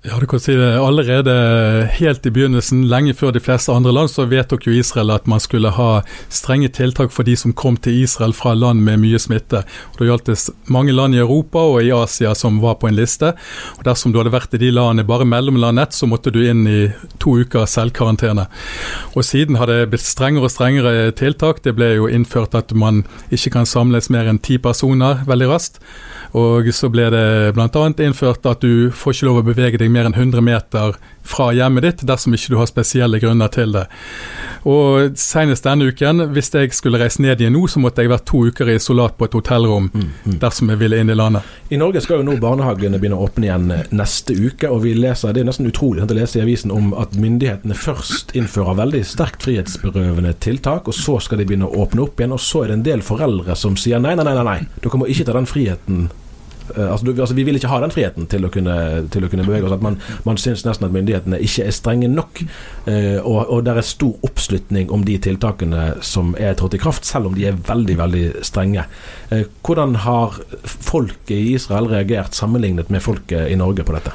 Ja, 0.07 0.19
du 0.21 0.27
kan 0.27 0.41
si 0.41 0.53
det. 0.53 0.79
Allerede 0.79 1.35
helt 1.97 2.27
i 2.27 2.31
begynnelsen, 2.31 2.83
lenge 2.93 3.15
før 3.17 3.31
de 3.33 3.41
fleste 3.41 3.73
andre 3.73 3.93
land, 3.97 4.11
så 4.13 4.27
vedtok 4.29 4.67
jo 4.69 4.75
Israel 4.77 5.15
at 5.15 5.25
man 5.25 5.41
skulle 5.41 5.71
ha 5.73 6.03
strenge 6.29 6.69
tiltak 6.77 7.09
for 7.09 7.25
de 7.25 7.33
som 7.41 7.55
kom 7.57 7.79
til 7.81 8.03
Israel 8.03 8.35
fra 8.37 8.53
land 8.53 8.83
med 8.85 9.01
mye 9.01 9.17
smitte. 9.17 9.63
Og 9.95 10.03
det 10.03 10.11
gjaldt 10.11 10.51
mange 10.69 10.93
land 10.93 11.17
i 11.17 11.23
Europa 11.23 11.63
og 11.71 11.81
i 11.81 11.95
Asia 11.97 12.35
som 12.37 12.61
var 12.61 12.77
på 12.83 12.91
en 12.91 12.99
liste. 12.99 13.33
Og 13.79 13.87
Dersom 13.89 14.13
du 14.13 14.21
hadde 14.21 14.35
vært 14.35 14.53
i 14.53 14.61
de 14.61 14.75
landene 14.77 15.07
bare 15.09 15.25
mellomlandet, 15.25 15.97
så 15.97 16.05
måtte 16.05 16.35
du 16.35 16.43
inn 16.45 16.67
i 16.69 16.83
to 17.17 17.39
uker 17.41 17.65
selvkarantene. 17.65 18.45
Og 19.17 19.25
Siden 19.25 19.57
har 19.57 19.73
det 19.73 19.89
blitt 19.89 20.05
strengere 20.05 20.51
og 20.51 20.53
strengere 20.53 21.15
tiltak. 21.17 21.65
Det 21.65 21.73
ble 21.81 21.95
jo 21.95 22.13
innført 22.13 22.53
at 22.53 22.77
man 22.77 23.07
ikke 23.33 23.57
kan 23.57 23.65
samles 23.65 24.13
mer 24.13 24.29
enn 24.29 24.43
ti 24.45 24.61
personer 24.61 25.25
veldig 25.25 25.49
raskt. 25.49 25.81
Og 26.35 26.67
så 26.75 26.91
ble 26.91 27.07
det 27.15 27.27
bl.a. 27.55 27.89
innført 28.05 28.45
at 28.51 28.61
du 28.61 28.91
får 28.91 29.15
ikke 29.15 29.29
lov 29.29 29.41
å 29.41 29.47
bevege 29.47 29.79
deg 29.79 29.94
mer 29.95 30.09
enn 30.09 30.17
100 30.17 30.45
meter 30.45 30.99
fra 31.25 31.53
hjemmet 31.57 31.83
ditt 31.87 32.03
dersom 32.05 32.35
ikke 32.37 32.53
du 32.53 32.59
har 32.61 32.69
spesielle 32.69 33.19
grunner 33.23 33.49
til 33.53 33.73
det. 33.73 33.87
Og 34.69 35.17
Senest 35.21 35.65
denne 35.65 35.89
uken, 35.93 36.23
hvis 36.37 36.51
jeg 36.53 36.73
skulle 36.77 37.01
reise 37.01 37.23
ned 37.25 37.41
igjen 37.41 37.53
nå, 37.57 37.65
så 37.69 37.81
måtte 37.81 38.05
jeg 38.05 38.13
vært 38.13 38.27
to 38.29 38.45
uker 38.49 38.69
i 38.69 38.77
isolat 38.79 39.17
på 39.19 39.29
et 39.29 39.37
hotellrom 39.37 39.91
mm, 39.93 40.07
mm. 40.25 40.37
dersom 40.41 40.73
jeg 40.73 40.81
ville 40.81 41.01
inn 41.01 41.13
i 41.13 41.17
landet. 41.17 41.45
I 41.73 41.81
Norge 41.81 42.01
skal 42.05 42.21
jo 42.21 42.27
nå 42.29 42.37
barnehagene 42.41 43.01
begynne 43.01 43.19
å 43.21 43.29
åpne 43.29 43.49
igjen 43.49 43.71
eh, 43.73 43.85
neste 43.97 44.37
uke, 44.37 44.69
og 44.69 44.83
vi 44.85 44.95
leser, 44.97 45.33
det 45.37 45.45
er 45.45 45.49
nesten 45.51 45.69
utrolig 45.69 46.05
å 46.05 46.09
lese 46.17 46.41
i 46.41 46.45
avisen 46.45 46.73
om 46.75 46.93
at 47.01 47.17
myndighetene 47.17 47.77
først 47.77 48.35
innfører 48.37 48.81
veldig 48.81 49.05
sterkt 49.09 49.45
frihetsberøvende 49.49 50.35
tiltak, 50.45 50.89
og 50.89 50.97
så 50.97 51.19
skal 51.25 51.41
de 51.41 51.49
begynne 51.49 51.69
å 51.69 51.85
åpne 51.85 52.05
opp 52.05 52.21
igjen, 52.21 52.37
og 52.37 52.45
så 52.45 52.65
er 52.65 52.73
det 52.73 52.81
en 52.81 52.89
del 52.89 53.05
foreldre 53.05 53.57
som 53.59 53.77
sier 53.81 54.01
nei, 54.01 54.17
nei, 54.17 54.29
nei, 54.29 54.37
nei, 54.41 54.47
nei. 54.49 54.61
dere 54.81 55.01
må 55.01 55.09
ikke 55.09 55.29
ta 55.29 55.37
den 55.37 55.49
friheten 55.49 56.07
altså, 56.73 57.07
du, 57.07 57.13
altså, 57.13 57.35
vi 57.35 57.45
vil 57.47 57.59
ikke 57.59 57.71
ha 57.73 57.81
den 57.83 57.93
friheten 57.95 58.29
til 58.31 58.47
å 58.47 58.51
kunne, 58.53 58.77
til 59.13 59.27
å 59.27 59.31
kunne 59.33 59.47
bevege 59.47 59.69
oss. 59.69 59.77
At 59.77 59.85
man, 59.85 59.99
man 60.27 60.41
syns 60.41 60.65
nesten 60.67 60.89
at 60.89 60.95
myndighetene 60.95 61.41
ikke 61.45 61.69
er 61.69 61.77
strenge 61.77 62.11
nok. 62.13 62.43
Eh, 62.91 63.19
og, 63.21 63.41
og 63.49 63.65
det 63.67 63.77
er 63.77 63.89
stor 63.89 64.27
oppslutning 64.27 64.93
om 64.95 65.07
de 65.07 65.19
tiltakene 65.29 65.87
som 66.05 66.35
er 66.41 66.57
trådt 66.59 66.79
i 66.79 66.83
kraft, 66.83 67.09
selv 67.09 67.31
om 67.31 67.39
de 67.39 67.49
er 67.51 67.59
veldig, 67.71 67.99
veldig 68.01 68.27
strenge. 68.47 68.87
Eh, 69.31 69.47
hvordan 69.67 69.99
har 70.05 70.41
folket 70.65 71.37
i 71.37 71.55
Israel 71.55 71.91
reagert 71.93 72.37
sammenlignet 72.37 72.93
med 72.93 73.05
folket 73.05 73.51
i 73.51 73.59
Norge 73.61 73.87
på 73.87 73.97
dette? 73.97 74.15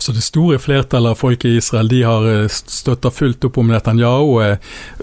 Så 0.00 0.12
Det 0.12 0.20
store 0.24 0.58
flertallet 0.58 1.10
av 1.10 1.14
folk 1.14 1.44
i 1.44 1.56
Israel 1.56 1.88
de 1.88 2.02
har 2.02 2.24
eh, 2.28 2.48
støtta 2.48 3.10
fullt 3.12 3.44
opp 3.44 3.58
om 3.58 3.68
Netanyahu. 3.68 4.42
eh, 4.42 4.56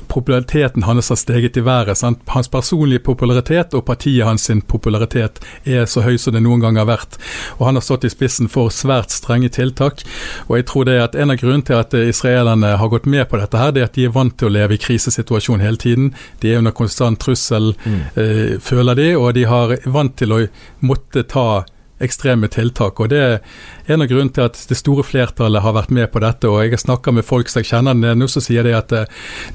Populariteten 0.08 0.84
hans 0.84 1.10
har 1.10 1.16
steget 1.16 1.58
i 1.58 1.62
været. 1.62 1.98
Sant? 1.98 2.20
Hans 2.34 2.48
personlige 2.48 3.04
popularitet 3.06 3.74
og 3.78 3.86
partiet 3.86 4.26
hans 4.26 4.48
sin 4.50 4.62
popularitet 4.62 5.38
er 5.66 5.86
så 5.86 6.02
høy 6.02 6.18
som 6.18 6.34
det 6.34 6.42
noen 6.42 6.66
gang 6.66 6.82
har 6.82 6.90
vært. 6.90 7.20
Og 7.60 7.66
Han 7.68 7.76
har 7.76 7.86
stått 7.86 8.10
i 8.10 8.10
spissen 8.10 8.50
for 8.50 8.74
svært 8.74 9.14
strenge 9.14 9.50
tiltak. 9.50 10.02
og 10.48 10.58
jeg 10.58 10.66
tror 10.66 10.86
det 10.86 10.94
er 10.94 11.04
at 11.04 11.16
En 11.16 11.32
av 11.32 11.38
grunnene 11.38 11.66
til 11.66 11.76
at 11.76 11.94
eh, 11.94 12.10
israelerne 12.10 12.78
har 12.78 12.90
gått 12.90 13.06
med 13.06 13.30
på 13.30 13.38
dette, 13.38 13.58
her, 13.58 13.72
det 13.72 13.82
er 13.82 13.86
at 13.86 13.94
de 13.94 14.06
er 14.06 14.18
vant 14.18 14.38
til 14.38 14.48
å 14.48 14.52
leve 14.52 14.74
i 14.74 14.78
krisesituasjon 14.78 15.60
hele 15.62 15.78
tiden. 15.78 16.14
De 16.42 16.54
er 16.54 16.58
under 16.58 16.72
konstant 16.72 17.20
trussel, 17.20 17.76
mm. 17.86 18.02
eh, 18.16 18.60
føler 18.60 18.96
de, 18.96 19.16
og 19.18 19.34
de 19.34 19.46
har 19.46 19.78
vant 19.86 20.18
til 20.18 20.34
å 20.34 20.48
måtte 20.82 21.24
ta 21.24 21.66
ekstreme 22.04 22.48
tiltak. 22.48 23.00
og 23.00 23.10
Det 23.10 23.18
er 23.18 23.40
en 23.88 24.02
av 24.02 24.08
grunnene 24.10 24.34
til 24.34 24.46
at 24.46 24.60
det 24.70 24.78
store 24.78 25.04
flertallet 25.04 25.64
har 25.64 25.74
vært 25.74 25.92
med 25.92 26.12
på 26.12 26.20
dette. 26.20 26.48
og 26.48 26.64
Jeg 26.64 26.72
har 26.72 26.84
snakka 26.84 27.12
med 27.12 27.26
folk 27.26 27.50
som 27.50 27.62
jeg 27.62 27.72
kjenner 27.72 28.16
nå, 28.16 28.28
som 28.28 28.42
sier 28.42 28.64
de 28.64 28.76
at 28.78 28.92
eh, 28.92 29.06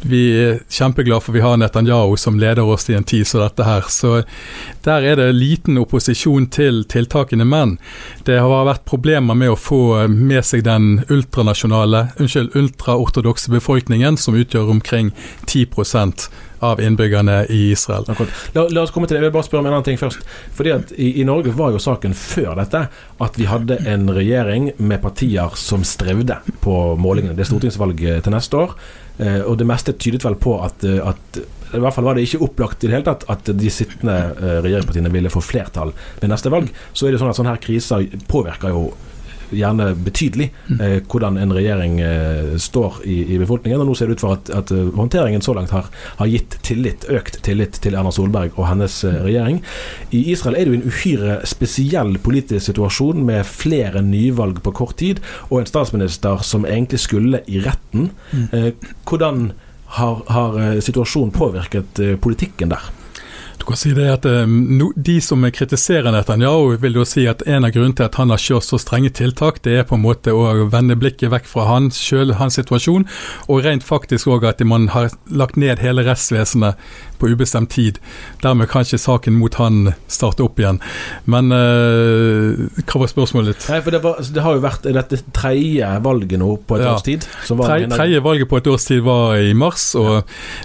vi 0.02 0.22
er 0.33 0.61
kjempeglade 0.70 1.22
for 1.22 1.33
vi 1.33 1.44
har 1.44 1.57
Netanyahu 1.57 2.16
som 2.16 2.38
leder 2.38 2.64
oss 2.64 2.88
i 2.90 2.94
en 2.94 3.05
tid 3.05 3.26
som 3.26 3.40
dette 3.40 3.64
her. 3.64 3.83
Så 3.88 4.22
der 4.85 5.02
er 5.02 5.16
det 5.16 5.33
liten 5.35 5.78
opposisjon 5.78 6.48
til 6.50 6.85
tiltakene. 6.85 7.44
Men 7.44 7.78
det 8.26 8.40
har 8.40 8.66
vært 8.66 8.87
problemer 8.88 9.35
med 9.35 9.52
å 9.52 9.59
få 9.59 10.09
med 10.09 10.44
seg 10.44 10.64
den 10.66 11.05
ultranasjonale, 11.11 12.09
unnskyld, 12.18 12.57
ultraortodokse 12.59 13.52
befolkningen, 13.52 14.16
som 14.16 14.35
utgjør 14.38 14.70
omkring 14.70 15.12
10 15.46 15.66
av 16.62 16.81
innbyggerne 16.81 17.46
i 17.51 17.70
Israel. 17.72 18.07
La, 18.55 18.66
la, 18.68 18.83
oss 18.85 18.92
komme 18.94 19.09
til 19.11 19.16
det. 19.16 19.22
Jeg 19.22 19.31
vil 19.31 19.35
bare 19.35 19.48
spørre 19.48 19.64
om 19.64 19.68
en 19.70 19.77
annen 19.77 19.87
ting 19.87 19.98
først. 20.01 20.22
Fordi 20.55 20.75
at 20.77 20.92
i, 20.94 21.09
i, 21.20 21.27
Norge 21.27 21.55
var 21.59 21.75
jo 21.75 21.81
saken 21.83 22.14
før 22.14 22.55
dette 22.61 22.85
at 23.27 23.38
vi 23.40 23.48
hadde 23.51 23.81
en 23.90 24.07
regjering 24.14 24.70
med 24.79 25.03
partier 25.03 25.59
som 25.59 25.83
strevde 25.87 26.38
på 26.62 26.77
målingene. 27.03 27.35
Det 27.35 27.46
er 27.46 27.51
stortingsvalg 27.51 28.05
til 28.22 28.35
neste 28.35 28.61
år, 28.62 28.77
eh, 29.18 29.40
og 29.42 29.59
det 29.59 29.66
meste 29.68 29.96
tydet 29.98 30.22
vel 30.27 30.38
på 30.38 30.55
at, 30.62 30.87
eh, 30.87 31.03
at 31.03 31.42
i 31.72 31.81
hvert 31.81 31.96
fall 31.96 32.07
var 32.07 32.18
det 32.18 32.27
ikke 32.27 32.44
opplagt 32.44 32.85
i 32.85 32.88
det 32.90 32.98
hele 32.98 33.07
tatt 33.07 33.25
at 33.33 33.48
de 33.59 33.70
sittende 33.72 34.16
eh, 34.37 34.59
regjeringspartiene 34.64 35.12
ville 35.12 35.33
få 35.33 35.42
flertall 35.44 35.94
ved 36.20 36.31
neste 36.31 36.53
valg. 36.53 36.70
Så 36.92 37.09
er 37.09 37.14
det 37.14 37.22
sånn 37.22 37.33
at 37.33 37.38
sånne 37.38 37.55
her 37.57 37.64
kriser 37.64 38.07
påvirker 38.31 38.75
jo 38.75 38.90
gjerne 39.53 39.93
betydelig 40.05 40.49
mm. 40.69 40.81
eh, 40.81 40.97
hvordan 41.11 41.38
en 41.41 41.55
regjering 41.55 42.01
eh, 42.01 42.55
står 42.61 43.01
i, 43.05 43.19
i, 43.35 43.38
befolkningen. 43.41 43.81
Og 43.83 43.91
nå 43.91 43.97
ser 43.99 44.11
det 44.11 44.19
ut 44.19 44.25
for 44.25 44.37
at, 44.37 44.51
at 44.55 44.73
eh, 44.75 44.91
håndteringen 44.97 45.45
så 45.45 45.55
langt 45.57 45.75
har, 45.75 45.88
har, 46.19 46.31
gitt 46.31 46.59
tillit, 46.67 47.07
økt 47.12 47.41
tillit 47.47 47.81
til 47.85 47.97
Erna 47.99 48.12
Solberg 48.15 48.57
og 48.57 48.69
hennes 48.71 48.99
eh, 49.05 49.17
mm. 49.17 49.27
regjering. 49.27 49.61
I 50.11 50.23
Israel 50.35 50.59
er 50.59 50.65
det 50.65 50.73
jo 50.75 50.81
en 50.81 50.88
uhyre 50.93 51.37
spesiell 51.49 52.17
politisk 52.23 52.71
situasjon 52.71 53.25
med 53.27 53.47
flere 53.49 54.05
nyvalg 54.07 54.62
på 54.65 54.75
kort 54.83 54.97
tid, 55.03 55.23
og 55.51 55.61
en 55.61 55.71
statsminister 55.71 56.43
som 56.47 56.67
egentlig 56.69 57.03
skulle 57.03 57.43
i 57.47 57.62
retten. 57.65 58.11
Mm. 58.33 58.49
Eh, 58.53 58.91
hvordan 59.09 59.53
har, 59.99 60.25
har 60.33 60.59
eh, 60.61 60.81
situasjonen 60.85 61.35
påvirket 61.37 62.01
politikken 62.25 62.73
der? 62.73 62.91
Du 63.62 63.66
kan 63.66 63.77
si 63.79 63.92
det 63.94 64.09
at 64.11 64.25
no, 64.51 64.88
De 64.96 65.20
som 65.22 65.44
kritiserer 65.55 66.11
Netanyahu, 66.11 66.72
vil 66.83 66.96
jo 66.98 67.05
si 67.07 67.29
at 67.31 67.44
en 67.46 67.62
av 67.62 67.70
grunnene 67.70 67.94
til 67.94 68.09
at 68.09 68.16
han 68.18 68.33
har 68.35 68.42
kjørt 68.42 68.66
så 68.66 68.81
strenge 68.83 69.12
tiltak, 69.14 69.61
det 69.62 69.77
er 69.79 69.87
på 69.87 69.94
en 69.94 70.03
måte 70.03 70.35
å 70.35 70.66
vende 70.72 70.96
blikket 70.98 71.31
vekk 71.31 71.46
fra 71.46 71.68
han 71.68 71.87
selv, 71.94 72.35
hans 72.40 72.59
situasjon, 72.59 73.07
og 73.46 73.62
rent 73.62 73.87
faktisk 73.87 74.33
òg 74.35 74.48
at 74.51 74.64
man 74.66 74.88
har 74.90 75.14
lagt 75.31 75.55
ned 75.55 75.79
hele 75.79 76.03
rettsvesenet 76.09 76.75
på 77.23 77.31
ubestemt 77.31 77.71
tid. 77.73 78.01
Dermed 78.43 78.71
kan 78.73 78.87
ikke 78.87 79.01
saken 79.01 79.39
mot 79.39 79.55
han 79.61 79.95
starte 80.11 80.45
opp 80.45 80.59
igjen. 80.61 80.81
Men 81.31 81.55
eh, 81.55 82.83
hva 82.83 83.03
var 83.05 83.13
spørsmålet 83.13 83.55
ditt? 83.55 83.69
Nei, 83.71 83.81
for 83.85 83.95
det, 83.95 84.03
var, 84.05 84.19
altså, 84.19 84.37
det, 84.37 84.45
har 84.47 84.59
jo 84.59 84.65
vært 84.67 84.89
dette 84.99 85.21
tredje 85.35 85.91
valget 86.05 86.43
nå 86.43 86.53
på 86.67 86.79
et 86.79 86.87
ja. 86.87 86.95
års 86.97 87.07
tid. 87.07 87.27
Tredje 87.47 88.23
valget 88.25 88.51
på 88.51 88.61
et 88.61 88.73
års 88.73 88.89
tid 88.91 89.05
var 89.07 89.39
i 89.39 89.53
mars, 89.57 89.93
og 89.99 90.15
ja. 90.19 90.23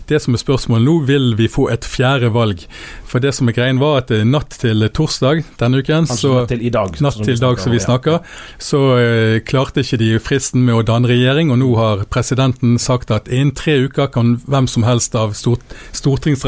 det 0.09 0.23
som 0.25 0.37
er 0.37 0.43
spørsmålet 0.43 0.87
nå, 0.87 0.97
vil 1.07 1.33
vi 1.39 1.51
få 1.51 1.69
et 1.73 1.85
fjerde 1.87 2.33
valg? 2.35 2.65
For 3.07 3.23
det 3.23 3.31
som 3.37 3.47
er 3.47 3.55
greien 3.55 3.79
var 3.79 4.01
at 4.01 4.11
natt 4.27 4.57
til 4.59 4.83
torsdag 4.91 5.45
denne 5.61 5.79
uken, 5.79 6.07
altså, 6.09 6.17
så, 6.19 6.33
natt 6.41 6.51
til 6.51 6.65
i 6.67 6.71
dag, 6.73 6.97
natt 7.03 7.19
til 7.23 7.39
dag 7.39 7.61
som 7.63 7.71
vi 7.71 7.79
snakker, 7.79 8.17
så 8.59 8.81
eh, 8.99 9.37
klarte 9.47 9.83
ikke 9.85 9.99
de 10.01 10.09
fristen 10.23 10.65
med 10.67 10.75
å 10.75 10.83
danne 10.87 11.07
regjering, 11.09 11.53
og 11.53 11.61
nå 11.61 11.71
har 11.79 12.03
presidenten 12.11 12.75
sagt 12.81 13.13
at 13.15 13.31
innen 13.31 13.53
tre 13.55 13.77
uker 13.87 14.11
kan 14.11 14.35
hvem 14.47 14.67
som 14.71 14.83
helst 14.87 15.15
av 15.15 15.37
stort, 15.39 15.63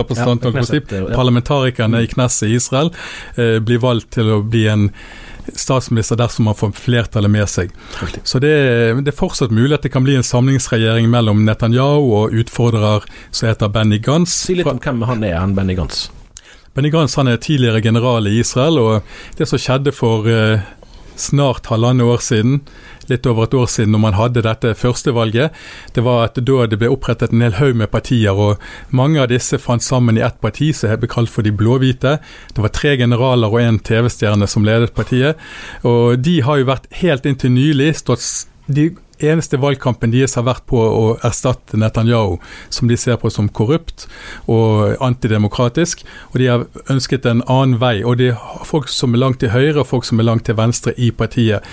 stortingsrepresentantene, 0.03 1.01
ja, 1.01 1.09
ja. 1.09 1.15
parlamentarikerne 1.15 2.03
i 2.03 2.12
Knesset 2.12 2.49
i 2.49 2.59
Israel, 2.59 2.93
eh, 3.35 3.57
blir 3.63 3.81
valgt 3.83 4.13
til 4.17 4.31
å 4.33 4.41
bli 4.43 4.67
en 4.71 4.89
statsminister 5.55 6.17
dersom 6.19 6.45
man 6.45 6.57
får 6.57 6.71
flertallet 6.77 7.31
med 7.31 7.49
seg. 7.49 7.73
Så 8.23 8.41
det, 8.43 8.53
det, 9.01 9.12
er 9.12 9.17
fortsatt 9.17 9.53
mulig 9.55 9.73
at 9.77 9.85
det 9.85 9.93
kan 9.93 10.05
bli 10.05 10.17
en 10.19 10.25
samlingsregjering 10.25 11.09
mellom 11.09 11.43
Netanyahu 11.47 12.12
og 12.19 12.38
utfordrer 12.38 13.05
som 13.31 13.49
heter 13.49 13.71
Benny 13.73 13.99
Gantz. 14.03 14.35
Si 14.45 14.57
litt 14.57 14.69
om 14.69 14.81
hvem 14.81 15.05
han 15.09 15.25
er, 15.25 15.39
han 15.41 15.55
Benny 15.57 15.77
Gantz. 15.79 16.07
Benny 16.77 16.91
Gantz 16.93 17.17
han 17.17 17.27
er 17.31 17.41
tidligere 17.41 17.81
general 17.83 18.27
i 18.29 18.38
Israel, 18.39 18.77
og 18.79 19.39
det 19.39 19.49
som 19.49 19.62
skjedde 19.62 19.93
for 19.95 20.29
eh, 20.29 20.62
snart 21.19 21.69
halvannet 21.71 22.08
år 22.08 22.23
siden, 22.23 22.62
litt 23.10 23.25
over 23.29 23.47
et 23.47 23.55
år 23.58 23.67
siden, 23.71 23.93
når 23.95 24.03
man 24.03 24.17
hadde 24.17 24.43
dette 24.45 24.73
førstevalget, 24.77 25.55
det 25.95 26.03
var 26.05 26.27
at 26.27 26.39
da 26.45 26.67
det 26.69 26.79
ble 26.82 26.91
opprettet 26.93 27.34
en 27.34 27.43
hel 27.45 27.58
haug 27.60 27.77
med 27.82 27.91
partier, 27.93 28.38
og 28.38 28.62
mange 28.95 29.21
av 29.21 29.29
disse 29.32 29.60
fant 29.62 29.84
sammen 29.84 30.19
i 30.19 30.25
ett 30.25 30.39
parti 30.43 30.71
som 30.75 30.93
ble 30.99 31.10
kalt 31.12 31.32
for 31.32 31.45
De 31.45 31.53
blåhvite. 31.55 32.17
Det 32.53 32.63
var 32.63 32.73
tre 32.75 32.95
generaler 32.99 33.49
og 33.49 33.62
en 33.62 33.79
TV-stjerne 33.79 34.47
som 34.47 34.65
ledet 34.67 34.95
partiet, 34.95 35.39
og 35.84 36.19
de 36.23 36.39
har 36.45 36.62
jo 36.62 36.69
vært 36.69 36.89
helt 37.01 37.25
inntil 37.29 37.55
nylig 37.55 37.93
stått 38.01 38.25
de 38.69 38.91
eneste 39.19 39.60
valgkampen 39.60 40.13
deres 40.13 40.36
har 40.38 40.45
vært 40.47 40.65
på 40.69 40.79
å 40.79 41.03
erstatte 41.25 41.77
Netanyahu, 41.79 42.38
som 42.73 42.89
de 42.89 42.97
ser 42.97 43.19
på 43.21 43.32
som 43.34 43.49
korrupt 43.49 44.08
og 44.47 44.95
antidemokratisk. 45.03 46.03
Og 46.32 46.39
de 46.41 46.49
har 46.49 46.65
ønsket 46.89 47.27
en 47.29 47.43
annen 47.47 47.79
vei. 47.82 47.99
Og 48.03 48.19
det 48.21 48.32
er 48.34 48.65
folk 48.67 48.89
som 48.91 49.15
er 49.15 49.23
langt 49.23 49.41
til 49.43 49.53
høyre 49.53 49.82
og 49.82 49.89
folk 49.89 50.08
som 50.08 50.21
er 50.21 50.29
langt 50.29 50.47
til 50.49 50.58
venstre 50.60 50.93
i 50.97 51.12
partiet. 51.12 51.65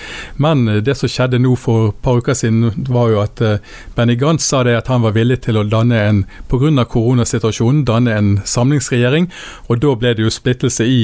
Men 0.43 0.67
eh, 0.69 0.83
det 0.85 0.97
som 0.99 1.11
skjedde 1.11 1.41
nå 1.43 1.55
for 1.61 1.91
et 1.91 2.03
par 2.05 2.21
uker 2.21 2.37
siden, 2.37 2.73
var 2.89 3.13
jo 3.13 3.23
at 3.23 3.43
eh, 3.45 3.63
Benny 3.97 4.19
Gantz 4.21 4.49
sa 4.49 4.63
det 4.67 4.77
at 4.79 4.91
han 4.93 5.05
var 5.05 5.17
villig 5.17 5.43
til 5.47 5.61
å 5.61 5.67
danne 5.67 6.03
en, 6.03 6.25
pga. 6.51 6.85
koronasituasjonen, 6.85 7.85
danne 7.85 8.15
en 8.17 8.37
samlingsregjering. 8.45 9.31
Og 9.69 9.81
da 9.83 9.95
ble 9.95 10.15
det 10.17 10.27
jo 10.27 10.33
splittelse 10.33 10.87
i 10.87 11.01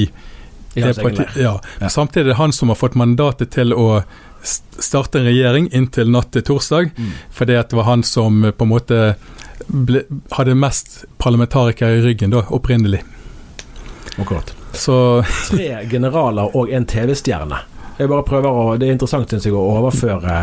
partiet. 0.75 1.35
Ja. 1.37 1.59
Samtidig 1.89 2.25
er 2.25 2.33
det 2.33 2.41
han 2.41 2.53
som 2.53 2.69
har 2.69 2.79
fått 2.79 2.95
mandatet 2.95 3.53
til 3.53 3.73
å 3.73 4.03
starte 4.43 5.19
en 5.19 5.25
regjering 5.25 5.69
inntil 5.71 6.11
natt 6.11 6.31
til 6.35 6.43
torsdag, 6.43 6.91
mm. 6.97 7.11
fordi 7.31 7.55
det 7.55 7.77
var 7.77 7.87
han 7.87 8.03
som 8.03 8.43
eh, 8.43 8.51
på 8.51 8.67
en 8.67 8.73
måte 8.73 9.01
ble, 9.67 10.03
hadde 10.35 10.55
mest 10.59 11.03
parlamentarikere 11.17 11.99
i 11.99 12.03
ryggen 12.03 12.33
da, 12.33 12.43
opprinnelig. 12.49 13.03
Akkurat. 14.17 14.53
Så 14.73 15.23
Tre 15.49 15.85
generaler 15.89 16.55
og 16.57 16.71
en 16.73 16.85
TV-stjerne. 16.85 17.61
Jeg 17.97 18.09
bare 18.09 18.25
prøver 18.25 18.49
å, 18.49 18.63
Det 18.77 18.87
er 18.87 18.95
interessant 18.95 19.29
synes 19.29 19.45
jeg, 19.45 19.53
å 19.53 19.77
overføre 19.77 20.37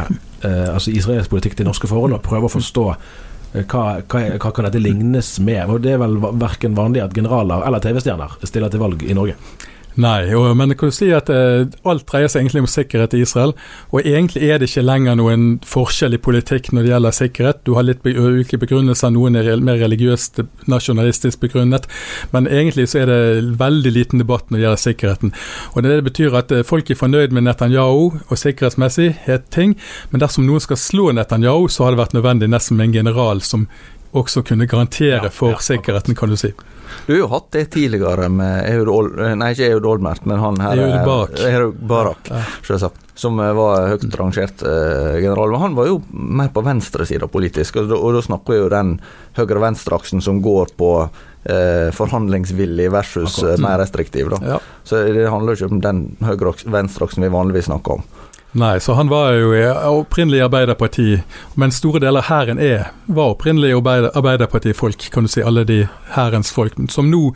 eh, 0.46 0.68
altså 0.70 0.94
israelsk 0.94 1.32
politikk 1.32 1.58
til 1.58 1.68
norske 1.68 1.90
forhold 1.90 2.14
og 2.16 2.22
prøve 2.24 2.46
å 2.46 2.52
forstå 2.52 2.84
eh, 2.92 3.64
hva, 3.64 3.84
hva, 4.06 4.22
hva, 4.36 4.52
kan 4.54 4.68
dette 4.68 4.82
lignes 4.82 5.34
med? 5.42 5.64
Og 5.66 5.82
Det 5.82 5.96
er 5.96 6.02
vel 6.02 6.16
verken 6.22 6.78
vanlig 6.78 7.02
at 7.04 7.16
generaler 7.16 7.66
eller 7.66 7.82
TV-stjerner 7.82 8.38
stiller 8.44 8.72
til 8.72 8.82
valg 8.82 9.02
i 9.02 9.18
Norge? 9.18 9.36
Nei, 9.98 10.31
og, 10.38 10.53
men 10.55 10.70
jeg 10.70 10.79
kan 10.79 10.92
du 10.92 10.94
si 10.94 11.09
at 11.14 11.31
eh, 11.35 11.66
alt 11.88 12.05
dreier 12.07 12.31
seg 12.31 12.44
egentlig 12.44 12.62
om 12.62 12.68
sikkerhet 12.70 13.16
i 13.16 13.22
Israel. 13.24 13.53
Og 13.90 14.07
egentlig 14.07 14.46
er 14.46 14.61
det 14.61 14.68
ikke 14.70 14.85
lenger 14.87 15.18
noen 15.18 15.48
forskjell 15.66 16.14
i 16.14 16.20
politikk 16.22 16.70
når 16.70 16.87
det 16.87 16.92
gjelder 16.92 17.16
sikkerhet. 17.16 17.62
Du 17.66 17.74
har 17.74 17.87
litt 17.88 18.07
ulike 18.07 18.61
begrunnelser, 18.61 19.11
noen 19.14 19.38
er 19.40 19.50
mer 19.64 19.81
religiøst 19.83 20.42
nasjonalistisk 20.70 21.42
begrunnet. 21.42 21.90
Men 22.35 22.46
egentlig 22.46 22.90
så 22.92 23.03
er 23.03 23.11
det 23.11 23.20
veldig 23.61 23.94
liten 23.96 24.22
debatt 24.22 24.46
når 24.48 24.59
det 24.59 24.64
gjelder 24.66 24.85
sikkerheten. 24.87 25.35
Og 25.74 25.83
det, 25.83 25.94
det 25.98 26.09
betyr 26.11 26.38
at 26.38 26.55
eh, 26.55 26.66
folk 26.66 26.90
er 26.90 27.00
fornøyd 27.00 27.35
med 27.35 27.48
Netanyahu 27.48 28.20
og 28.20 28.37
sikkerhetsmessig, 28.38 29.12
het 29.26 29.50
ting. 29.55 29.74
Men 30.14 30.22
dersom 30.22 30.46
noen 30.46 30.62
skal 30.62 30.79
slå 30.81 31.11
Netanyahu, 31.18 31.66
så 31.68 31.87
har 31.88 31.96
det 31.96 32.05
vært 32.05 32.18
nødvendig 32.18 32.50
nesten 32.53 32.79
med 32.79 32.90
en 32.90 33.00
general 33.03 33.42
som 33.42 33.66
også 34.16 34.42
kunne 34.46 34.66
garantere 34.66 35.31
for 35.31 35.59
sikkerheten, 35.62 36.16
kan 36.18 36.31
du 36.31 36.38
si. 36.38 36.55
Du 37.07 37.12
har 37.14 37.20
jo 37.20 37.29
hatt 37.33 37.48
det 37.57 37.64
tidligere 37.74 38.29
med 38.33 38.66
Eud 38.74 38.90
Ol 38.92 39.09
Nei, 39.38 39.53
ikke 39.55 39.70
Eud 39.74 39.87
Olmert, 39.88 40.26
men 40.29 40.42
han 40.42 40.61
her 40.62 40.83
Eud 40.85 40.98
Barak. 41.07 41.40
Ehud 41.46 41.81
Barak, 41.90 42.31
ja. 42.31 42.42
selvsagt. 42.66 43.07
Som 43.20 43.40
eh, 43.42 43.53
var 43.57 43.88
høyt 43.92 44.07
rangert 44.16 44.62
eh, 44.64 45.18
general. 45.20 45.53
Men 45.53 45.64
han 45.66 45.74
var 45.76 45.90
jo 45.90 45.98
mer 46.11 46.53
på 46.55 46.64
venstresida 46.64 47.29
politisk, 47.31 47.83
og 47.83 47.92
og 47.98 48.14
da 48.16 48.22
snakker 48.24 48.55
vi 48.55 48.62
jo 48.62 48.70
den 48.72 48.94
høyre-venstre-aksen 49.37 50.22
som 50.24 50.40
går 50.44 50.72
på 50.81 50.92
eh, 51.44 51.90
forhandlingsvillig 51.96 52.88
versus 52.92 53.42
eh, 53.42 53.59
mer 53.61 53.79
restriktiv. 53.83 54.31
Da. 54.31 54.40
Ja. 54.55 54.59
Så 54.85 55.03
det 55.12 55.29
handler 55.31 55.55
jo 55.55 55.61
ikke 55.61 55.74
om 55.74 55.85
den 55.85 56.03
høyre-venstre-aksen 56.24 57.26
vi 57.26 57.33
vanligvis 57.33 57.68
snakker 57.70 58.00
om. 58.00 58.09
Nei, 58.52 58.80
så 58.80 58.96
han 58.98 59.08
var 59.08 59.32
jo 59.38 59.52
opprinnelig 60.00 60.40
Arbeiderparti, 60.42 61.20
men 61.54 61.70
store 61.70 62.00
deler 62.02 62.24
av 62.24 62.26
hæren 62.26 62.58
er, 62.58 62.88
var 63.06 63.36
opprinnelig 63.36 63.76
Arbeiderpartifolk, 63.78 65.06
kan 65.14 65.26
du 65.26 65.30
si, 65.30 65.42
alle 65.42 65.62
de 65.64 65.84
hærens 66.16 66.50
folk, 66.50 66.74
som 66.90 67.10
nå 67.12 67.30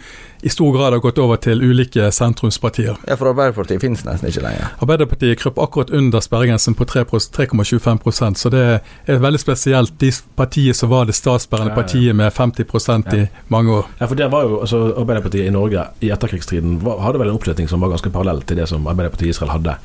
i 0.44 0.50
stor 0.50 0.74
grad 0.74 0.92
har 0.92 1.00
gått 1.00 1.18
over 1.22 1.38
til 1.40 1.62
ulike 1.62 2.10
sentrumspartier. 2.12 2.98
Ja, 3.08 3.16
for 3.16 3.30
Arbeiderpartiet 3.30 3.80
finnes 3.80 4.02
nesten 4.04 4.28
ikke 4.28 4.42
lenger. 4.44 4.74
Arbeiderpartiet 4.84 5.38
krøp 5.40 5.62
akkurat 5.62 5.94
under 5.94 6.20
sperregrensen 6.20 6.76
på 6.76 6.84
3,25% 6.90 8.42
så 8.42 8.52
det 8.52 8.64
er 9.06 9.22
veldig 9.22 9.40
spesielt. 9.40 9.94
De 10.02 10.10
partiet 10.36 10.76
som 10.76 10.92
var 10.92 11.08
det 11.08 11.16
statsbærende 11.16 11.72
partiet 11.78 12.12
med 12.18 12.34
50% 12.34 13.16
i 13.16 13.24
mange 13.54 13.78
år. 13.78 13.90
Ja, 14.02 14.10
for 14.10 14.20
det 14.20 14.28
var 14.34 14.44
jo, 14.50 14.60
altså 14.66 14.84
Arbeiderpartiet 14.92 15.46
i 15.46 15.54
Norge 15.54 15.86
i 16.04 16.12
etterkrigstiden 16.12 16.82
hadde 16.84 17.22
vel 17.22 17.30
en 17.30 17.38
oppslutning 17.38 17.70
som 17.70 17.80
var 17.80 17.94
ganske 17.94 18.12
parallell 18.12 18.44
til 18.44 18.60
det 18.60 18.68
som 18.68 18.84
Arbeiderpartiet 18.84 19.30
i 19.30 19.36
Israel 19.38 19.54
hadde 19.54 19.78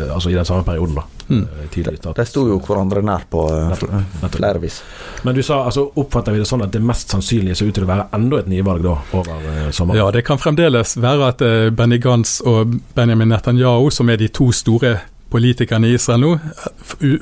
altså 0.00 0.30
i 0.30 0.34
den 0.34 0.44
samme 0.44 0.64
perioden. 0.64 0.94
da 0.94 1.04
mm. 1.28 1.46
Eh, 1.62 2.14
de 2.16 2.24
sto 2.26 2.46
jo 2.48 2.58
hverandre 2.62 3.02
nær 3.02 3.26
på 3.30 3.44
uh, 3.50 4.26
flere 4.32 4.58
vis. 4.62 4.80
Men 5.22 5.34
du 5.34 5.42
sa, 5.42 5.62
altså 5.64 5.88
oppfatter 5.96 6.32
vi 6.32 6.42
det 6.42 6.48
sånn 6.48 6.64
at 6.64 6.72
det 6.72 6.82
mest 6.82 7.12
sannsynlige 7.12 7.58
ser 7.58 7.70
ut 7.70 7.78
til 7.78 7.86
å 7.86 7.90
være 7.90 8.08
enda 8.16 8.42
et 8.42 8.50
nyvalg 8.50 8.84
da 8.84 8.96
over 9.12 9.46
uh, 9.46 9.70
sommeren? 9.70 10.00
Ja, 10.00 10.10
det 10.14 10.24
kan 10.28 10.40
fremdeles 10.40 10.96
være 11.00 11.30
at 11.32 11.44
uh, 11.44 11.70
Benny 11.74 12.00
Gantz 12.02 12.40
og 12.44 12.76
Benjamin 12.96 13.32
Netanyahu, 13.32 13.90
som 13.90 14.10
er 14.12 14.20
de 14.20 14.30
to 14.32 14.50
store 14.56 14.98
politikerne 15.32 15.88
i 15.88 15.94
Israel 15.96 16.20
nå, 16.20 16.30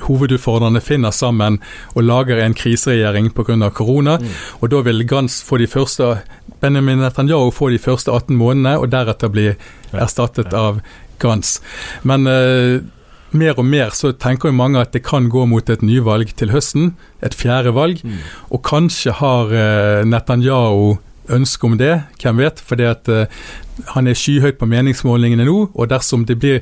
hovedutfordrerne 0.03 0.81
finner 0.83 1.13
sammen 1.15 1.61
og 1.93 2.03
lager 2.03 2.41
en 2.43 2.55
kriseregjering 2.57 3.29
pga. 3.31 3.69
korona. 3.71 4.17
Mm. 4.19 4.33
Og 4.59 4.73
da 4.73 4.81
vil 4.83 5.05
Gantz 5.07 5.39
få 5.47 5.61
de 5.61 5.67
første 5.71 6.17
Benjamin 6.61 6.99
Netanyahu 6.99 7.51
få 7.51 7.69
de 7.69 7.79
første 7.79 8.11
18 8.11 8.35
månedene, 8.37 8.77
og 8.77 8.91
deretter 8.91 9.31
bli 9.33 9.47
erstattet 9.91 10.53
av 10.53 10.81
Gans. 11.21 11.59
Men 12.07 12.27
eh, 12.29 12.81
mer 13.31 13.59
og 13.59 13.67
mer 13.67 13.93
så 13.95 14.11
tenker 14.11 14.51
jo 14.51 14.57
mange 14.57 14.81
at 14.81 14.91
det 14.95 15.03
kan 15.07 15.29
gå 15.31 15.45
mot 15.47 15.69
et 15.69 15.85
nyvalg 15.85 16.33
til 16.39 16.51
høsten, 16.51 16.95
et 17.23 17.37
fjerde 17.37 17.73
valg. 17.77 18.03
Mm. 18.03 18.19
Og 18.51 18.63
kanskje 18.67 19.15
har 19.21 19.53
eh, 19.55 20.03
Netanyahu 20.07 20.97
ønske 21.31 21.67
om 21.67 21.77
det, 21.79 21.93
hvem 22.21 22.41
vet. 22.41 22.59
fordi 22.59 22.87
at 22.89 23.09
eh, 23.09 23.27
han 23.95 24.07
er 24.07 24.17
skyhøyt 24.17 24.59
på 24.59 24.67
meningsmålingene 24.69 25.45
nå, 25.47 25.69
og 25.73 25.89
dersom 25.89 26.25
det 26.25 26.39
blir 26.39 26.61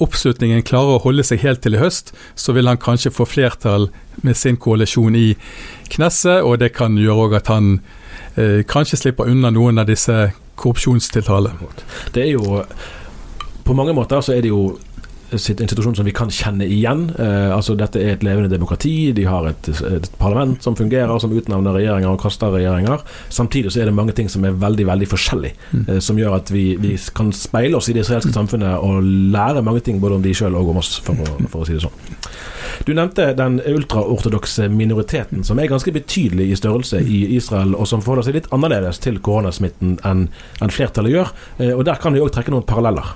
oppslutningen 0.00 0.64
klarer 0.64 0.96
å 0.96 1.02
holde 1.04 1.24
seg 1.26 1.42
helt 1.44 1.62
til 1.64 1.76
i 1.76 1.80
høst, 1.80 2.14
så 2.34 2.54
vil 2.56 2.68
han 2.70 2.80
kanskje 2.80 3.12
få 3.12 3.26
flertall 3.28 3.90
med 4.24 4.36
sin 4.36 4.56
koalisjon 4.56 5.16
i 5.16 5.34
Knesset, 5.92 6.40
og 6.44 6.60
det 6.62 6.72
kan 6.76 6.96
gjøre 7.00 7.26
òg 7.26 7.36
at 7.40 7.50
han 7.52 7.74
eh, 8.36 8.62
kanskje 8.68 9.02
slipper 9.02 9.28
unna 9.28 9.52
noen 9.52 9.80
av 9.80 9.90
disse 9.90 10.30
korrupsjonstiltalene. 10.60 11.68
Det 12.14 12.26
er 12.26 12.32
jo 12.36 12.62
På 13.64 13.76
mange 13.76 13.94
måter 13.96 14.22
så 14.24 14.36
er 14.36 14.44
det 14.44 14.52
jo 14.52 14.64
sitt 15.38 15.60
institusjon 15.60 15.94
som 15.96 16.06
vi 16.06 16.14
kan 16.14 16.30
kjenne 16.30 16.66
igjen. 16.66 17.04
Eh, 17.18 17.50
altså 17.54 17.76
Dette 17.78 18.00
er 18.00 18.16
et 18.16 18.24
levende 18.26 18.50
demokrati. 18.50 19.12
De 19.16 19.26
har 19.28 19.46
et, 19.50 19.68
et, 19.68 20.08
parlament 20.18 20.62
som 20.62 20.76
fungerer, 20.76 21.12
som 21.22 21.32
utnevner 21.34 21.76
regjeringer 21.76 22.10
og 22.10 22.20
kaster 22.22 22.52
regjeringer. 22.54 23.04
Samtidig 23.28 23.72
så 23.72 23.82
er 23.82 23.90
det 23.90 23.96
mange 23.96 24.14
ting 24.16 24.30
som 24.32 24.44
er 24.44 24.58
veldig 24.58 24.86
veldig 24.88 25.10
forskjellig, 25.10 25.52
mm. 25.70 25.84
eh, 25.86 26.00
som 26.02 26.18
gjør 26.18 26.38
at 26.40 26.50
vi, 26.54 26.64
vi, 26.80 26.96
kan 27.14 27.32
speile 27.36 27.78
oss 27.78 27.90
i 27.90 27.96
det 27.96 28.04
israelske 28.04 28.34
samfunnet 28.34 28.82
og 28.82 29.04
lære 29.04 29.64
mange 29.66 29.84
ting 29.86 30.00
både 30.02 30.18
om 30.18 30.24
de 30.24 30.34
sjøl 30.34 30.58
og 30.58 30.72
om 30.74 30.82
oss, 30.82 30.96
for 31.04 31.18
å, 31.18 31.38
for 31.46 31.62
å, 31.62 31.68
si 31.68 31.76
det 31.76 31.84
sånn. 31.84 31.96
Du 32.86 32.94
nevnte 32.96 33.32
den 33.36 33.58
ultraortodokse 33.68 34.70
minoriteten, 34.72 35.44
som 35.46 35.58
er 35.60 35.70
ganske 35.70 35.92
betydelig 35.94 36.48
i 36.50 36.58
størrelse 36.58 37.02
i 37.02 37.22
Israel, 37.36 37.74
og 37.76 37.88
som 37.90 38.02
forholder 38.02 38.30
seg 38.30 38.40
litt 38.40 38.52
annerledes 38.54 39.02
til 39.04 39.20
koronasmitten 39.22 39.98
enn 40.06 40.28
en 40.60 40.72
flertallet 40.74 41.14
gjør. 41.14 41.34
Eh, 41.58 41.74
og 41.76 41.84
Der 41.90 42.00
kan 42.02 42.16
vi 42.16 42.22
òg 42.22 42.32
trekke 42.34 42.54
noen 42.54 42.66
paralleller. 42.66 43.14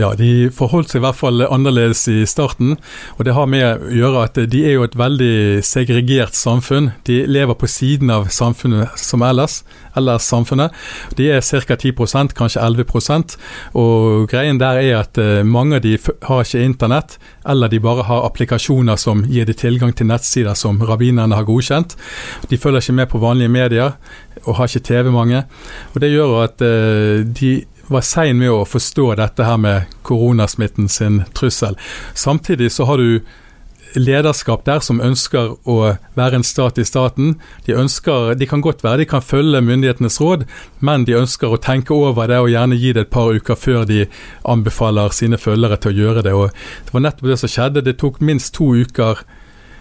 Ja, 0.00 0.14
de 0.16 0.48
forholdt 0.54 0.92
seg 0.92 1.00
i 1.00 1.04
hvert 1.04 1.18
fall 1.18 1.42
annerledes 1.44 2.06
i 2.08 2.22
starten. 2.28 2.76
Og 3.18 3.26
det 3.26 3.34
har 3.36 3.48
med 3.50 3.66
å 3.66 3.90
gjøre 3.92 4.24
at 4.28 4.38
de 4.52 4.62
er 4.64 4.78
jo 4.78 4.86
et 4.86 4.96
veldig 4.96 5.60
segregert 5.66 6.38
samfunn. 6.38 6.92
De 7.08 7.22
lever 7.28 7.58
på 7.58 7.68
siden 7.68 8.12
av 8.14 8.30
samfunnet 8.32 8.96
som 9.00 9.24
ellers. 9.26 9.60
Ellers 9.98 10.28
samfunnet. 10.30 10.74
De 11.18 11.28
er 11.34 11.42
ca. 11.42 11.76
10% 11.76 12.34
kanskje 12.38 12.62
11 12.62 13.36
Og 13.74 14.28
greien 14.30 14.58
der 14.58 14.80
er 14.80 15.00
at 15.00 15.18
eh, 15.18 15.42
mange 15.44 15.76
av 15.76 15.82
de 15.84 15.96
har 15.98 16.44
ikke 16.44 16.64
internett, 16.64 17.18
eller 17.44 17.68
de 17.68 17.80
bare 17.80 18.04
har 18.06 18.24
applikasjoner 18.26 18.96
som 18.96 19.24
gir 19.24 19.44
de 19.46 19.52
tilgang 19.52 19.92
til 19.92 20.06
nettsider 20.06 20.54
som 20.54 20.80
rabbinerne 20.80 21.34
har 21.34 21.48
godkjent. 21.48 21.96
De 22.48 22.58
følger 22.58 22.80
ikke 22.80 22.98
med 23.00 23.10
på 23.10 23.18
vanlige 23.18 23.48
medier, 23.48 23.92
og 24.46 24.56
har 24.56 24.70
ikke 24.70 24.86
TV 24.86 25.10
mange. 25.12 25.44
Og 25.94 26.00
Det 26.00 26.12
gjør 26.12 26.44
at 26.44 26.62
eh, 26.62 27.26
de 27.26 27.64
var 27.90 28.06
sein 28.06 28.38
med 28.38 28.52
å 28.54 28.64
forstå 28.68 29.14
dette 29.18 29.44
her 29.44 29.58
med 29.60 29.90
koronasmitten 30.06 30.88
sin 30.88 31.24
trussel. 31.34 31.76
Samtidig 32.14 32.70
så 32.72 32.86
har 32.86 33.02
du 33.02 33.20
lederskap 33.98 34.62
der 34.66 34.82
som 34.84 35.00
ønsker 35.02 35.56
å 35.68 35.76
være 36.14 36.38
en 36.38 36.46
stat 36.46 36.78
i 36.78 36.84
staten. 36.86 37.34
De 37.66 37.74
ønsker, 37.74 38.34
de 38.38 38.46
kan 38.46 38.62
godt 38.62 38.84
være 38.84 39.02
de 39.02 39.08
kan 39.10 39.24
følge 39.24 39.62
myndighetenes 39.64 40.20
råd, 40.22 40.46
men 40.78 41.06
de 41.08 41.18
ønsker 41.18 41.50
å 41.50 41.60
tenke 41.60 41.94
over 41.94 42.30
det 42.30 42.38
og 42.38 42.52
gjerne 42.52 42.78
gi 42.78 42.94
det 42.94 43.06
et 43.06 43.12
par 43.14 43.34
uker 43.34 43.58
før 43.58 43.84
de 43.88 44.04
anbefaler 44.46 45.14
sine 45.16 45.40
følgere 45.40 45.80
til 45.80 45.92
å 45.92 45.98
gjøre 46.04 46.24
det. 46.26 46.34
Og 46.36 46.54
det 46.86 46.94
var 46.94 47.06
nettopp 47.06 47.32
det 47.32 47.40
som 47.42 47.54
skjedde. 47.54 47.84
Det 47.86 47.98
tok 47.98 48.20
minst 48.22 48.54
to 48.54 48.70
uker 48.78 49.24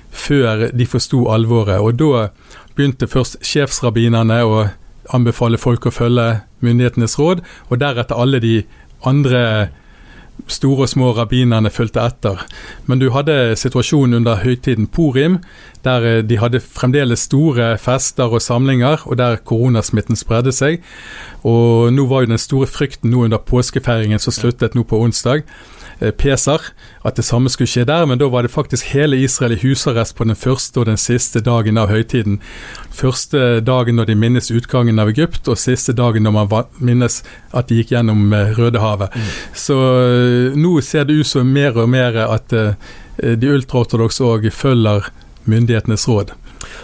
før 0.10 0.70
de 0.74 0.90
forsto 0.90 1.28
alvoret. 1.30 1.78
Og 1.78 2.00
da 2.02 2.30
begynte 2.76 3.10
først 3.12 3.42
sjefsrabbinerne 3.46 4.42
å 4.46 4.68
anbefale 5.16 5.58
folk 5.58 5.88
å 5.90 5.94
følge 5.94 6.42
myndighetenes 6.66 7.18
råd, 7.20 7.44
og 7.70 7.82
deretter 7.82 8.20
alle 8.20 8.42
de 8.44 8.56
andre 9.08 9.70
store 10.48 10.86
og 10.86 10.90
små 10.90 11.12
rabbinerne 11.18 11.72
fulgte 11.74 12.04
etter. 12.04 12.44
Men 12.88 13.02
du 13.02 13.10
hadde 13.14 13.56
situasjonen 13.60 14.22
under 14.22 14.40
høytiden 14.44 14.88
Purim, 14.88 15.40
der 15.84 16.06
eh, 16.08 16.22
de 16.24 16.40
hadde 16.40 16.62
fremdeles 16.64 17.28
store 17.28 17.74
fester 17.78 18.32
og 18.32 18.42
samlinger, 18.42 19.04
og 19.06 19.18
der 19.20 19.40
koronasmitten 19.44 20.20
spredde 20.20 20.54
seg. 20.56 20.84
Og 21.44 21.92
nå 21.94 22.08
var 22.10 22.24
jo 22.24 22.34
den 22.34 22.42
store 22.42 22.70
frykten 22.70 23.12
nå 23.12 23.26
under 23.28 23.42
påskefeiringen 23.44 24.22
som 24.22 24.36
sluttet 24.36 24.78
nå 24.78 24.86
på 24.88 25.02
onsdag, 25.04 25.44
Pesar, 26.00 26.62
at 27.04 27.18
det 27.20 27.26
samme 27.28 27.52
skulle 27.52 27.68
skje 27.68 27.84
der, 27.88 28.06
men 28.08 28.20
da 28.22 28.30
var 28.32 28.46
det 28.46 28.54
faktisk 28.54 28.94
hele 28.94 29.18
Israel 29.20 29.58
i 29.58 29.60
husarrest 29.60 30.16
på 30.16 30.24
den 30.24 30.38
første 30.40 30.80
og 30.80 30.88
den 30.88 31.00
siste 31.00 31.42
dagen 31.44 31.78
av 31.78 31.92
høytiden. 31.92 32.40
Første 32.96 33.60
dagen 33.66 34.00
når 34.00 34.08
de 34.08 34.16
minnes 34.16 34.52
utgangen 34.52 35.00
av 35.00 35.12
Egypt, 35.12 35.48
og 35.52 35.60
siste 35.60 35.96
dagen 35.98 36.24
når 36.24 36.36
man 36.38 36.74
minnes 36.80 37.22
at 37.52 37.68
de 37.68 37.82
gikk 37.82 37.92
gjennom 37.96 38.32
eh, 38.34 38.54
Rødehavet. 38.56 39.16
Mm. 39.16 39.32
Så 39.66 39.80
eh, 40.00 40.60
nå 40.60 40.78
ser 40.86 41.10
det 41.10 41.20
ut 41.20 41.28
som 41.28 41.52
mer 41.52 41.76
og 41.76 41.92
mer 41.92 42.16
at 42.30 42.54
de 43.20 43.50
ultraortodokse 43.52 44.24
òg 44.24 44.48
følger 44.56 45.10
myndighetenes 45.50 46.08
råd. 46.08 46.32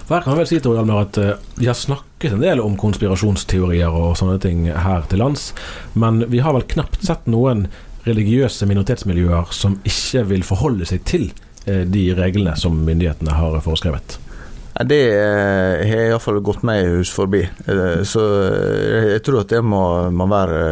For 0.06 0.17
her 0.17 0.25
kan 0.25 0.34
jeg 0.34 0.41
vel 0.41 0.49
si 0.49 0.60
til 0.60 0.75
Hjalmar 0.75 1.06
at 1.06 1.17
Vi 1.58 1.67
har 1.69 1.78
snakket 1.78 2.36
en 2.36 2.43
del 2.43 2.62
om 2.63 2.75
konspirasjonsteorier 2.80 3.91
og 3.95 4.17
sånne 4.19 4.38
ting 4.43 4.65
her 4.67 5.06
til 5.10 5.21
lands, 5.23 5.51
men 5.93 6.23
vi 6.32 6.41
har 6.43 6.56
vel 6.58 6.67
knapt 6.75 7.06
sett 7.08 7.28
noen 7.32 7.67
religiøse 8.06 8.68
minoritetsmiljøer 8.70 9.52
som 9.56 9.80
ikke 9.86 10.26
vil 10.32 10.46
forholde 10.48 10.88
seg 10.89 11.04
til 11.08 11.30
eh, 11.65 11.84
de 11.89 12.08
reglene 12.18 12.56
som 12.60 12.78
myndighetene 12.86 13.36
har 13.36 13.60
foreskrevet? 13.65 14.20
Det 14.76 14.98
har 15.08 15.86
jeg 15.88 16.10
iallfall 16.10 16.41
gått 16.44 16.65
meg 16.68 16.84
hus 16.98 17.13
forbi. 17.15 17.46
Eh, 17.48 18.02
så 18.04 18.24
jeg 19.15 19.22
tror 19.24 19.46
at 19.46 19.54
det 19.54 19.62
må, 19.63 19.84
må 20.12 20.28
være 20.28 20.65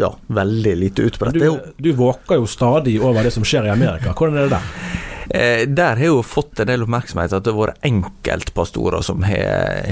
ja, 0.00 0.10
veldig 0.28 0.74
lite 0.82 1.06
utbredt. 1.08 1.40
Du, 1.40 1.72
du 1.80 1.90
våker 1.96 2.42
jo 2.42 2.50
stadig 2.50 2.98
over 3.00 3.24
det 3.24 3.32
som 3.32 3.46
skjer 3.46 3.70
i 3.70 3.72
Amerika. 3.72 4.12
Hvordan 4.12 4.36
er 4.42 4.50
det 4.50 4.58
der? 4.58 5.08
Eh, 5.30 5.64
der 5.68 6.00
har 6.00 6.06
jo 6.06 6.22
fått 6.26 6.62
en 6.62 6.70
del 6.70 6.84
oppmerksomhet 6.86 7.34
at 7.36 7.44
det 7.44 7.54
har 7.54 7.60
vært 7.60 7.86
enkeltpastorer 7.86 9.04
som 9.06 9.22
har, 9.26 9.90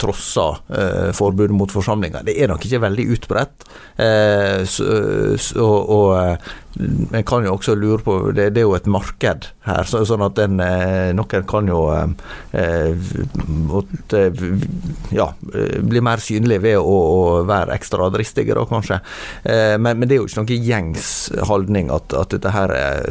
trossa 0.00 0.48
eh, 0.70 1.10
forbudet 1.16 1.56
mot 1.56 1.72
forsamlinger. 1.72 2.26
Det 2.26 2.36
er 2.40 2.50
nok 2.50 2.66
ikke 2.66 2.82
veldig 2.86 3.08
utbredt. 3.16 3.66
Eh, 4.02 4.62
så, 4.68 4.86
så, 5.40 5.66
og 5.66 6.14
eh, 6.18 6.54
en 7.12 7.24
kan 7.24 7.44
jo 7.46 7.54
også 7.56 7.74
lure 7.78 8.02
på 8.04 8.16
Det, 8.36 8.50
det 8.54 8.60
er 8.60 8.66
jo 8.66 8.74
et 8.76 8.88
marked 8.90 9.48
her, 9.66 9.86
så, 9.88 10.02
sånn 10.06 10.22
at 10.26 10.38
en, 10.42 10.60
eh, 10.62 11.10
noen 11.16 11.46
kan 11.48 11.66
jo 11.70 11.80
eh, 11.90 13.06
måtte, 13.50 14.20
ja, 15.14 15.26
bli 15.40 16.02
mer 16.04 16.22
synlig 16.22 16.60
ved 16.62 16.78
å, 16.78 16.84
å 16.84 17.22
være 17.48 17.74
ekstra 17.74 18.06
dristige, 18.14 18.54
da 18.54 18.62
kanskje. 18.68 19.00
Eh, 19.42 19.74
men, 19.80 19.98
men, 19.98 20.06
det 20.06 20.16
er 20.16 20.20
jo 20.20 20.28
ikke 20.28 20.44
noen 20.44 20.68
gjengs 20.68 21.08
holdning 21.50 21.90
at, 21.94 22.14
at 22.14 22.36
dette 22.36 22.52
her 22.54 22.74
er, 22.76 23.10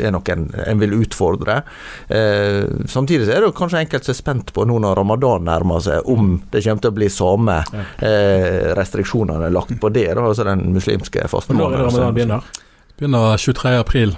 er 0.00 0.14
noe 0.14 0.34
en, 0.34 0.48
vil 0.82 0.98
utfordre. 0.98 1.60
Eh, 2.08 2.64
samtidig 2.90 3.28
så 3.28 3.36
er 3.36 3.46
det 3.46 3.52
kanskje 3.58 3.84
enkelte 3.84 4.10
som 4.10 4.16
er 4.16 4.20
spent 4.22 4.52
på 4.56 4.66
nå 4.66 4.80
når 4.82 4.98
ramadan 4.98 5.46
nærmer 5.46 5.84
seg, 5.84 6.10
om 6.10 6.34
det 6.50 6.64
kommer 6.64 6.82
til 6.82 6.94
å 6.94 6.98
bli 6.98 7.12
samme 7.12 7.60
eh, 8.02 8.72
restriksjonene 8.78 9.52
lagt 9.54 9.78
på 9.78 9.94
det, 9.94 10.08
da, 10.16 10.26
altså 10.26 10.48
den 10.48 10.72
muslimske 10.74 11.28
fastemåneden. 11.30 11.70
Når 11.70 11.78
er 11.78 11.82
det 11.84 11.90
ramadan 11.92 12.18
begynner? 12.18 12.52
Begynner 13.02 13.36
23. 13.36 13.78
april. 13.80 14.12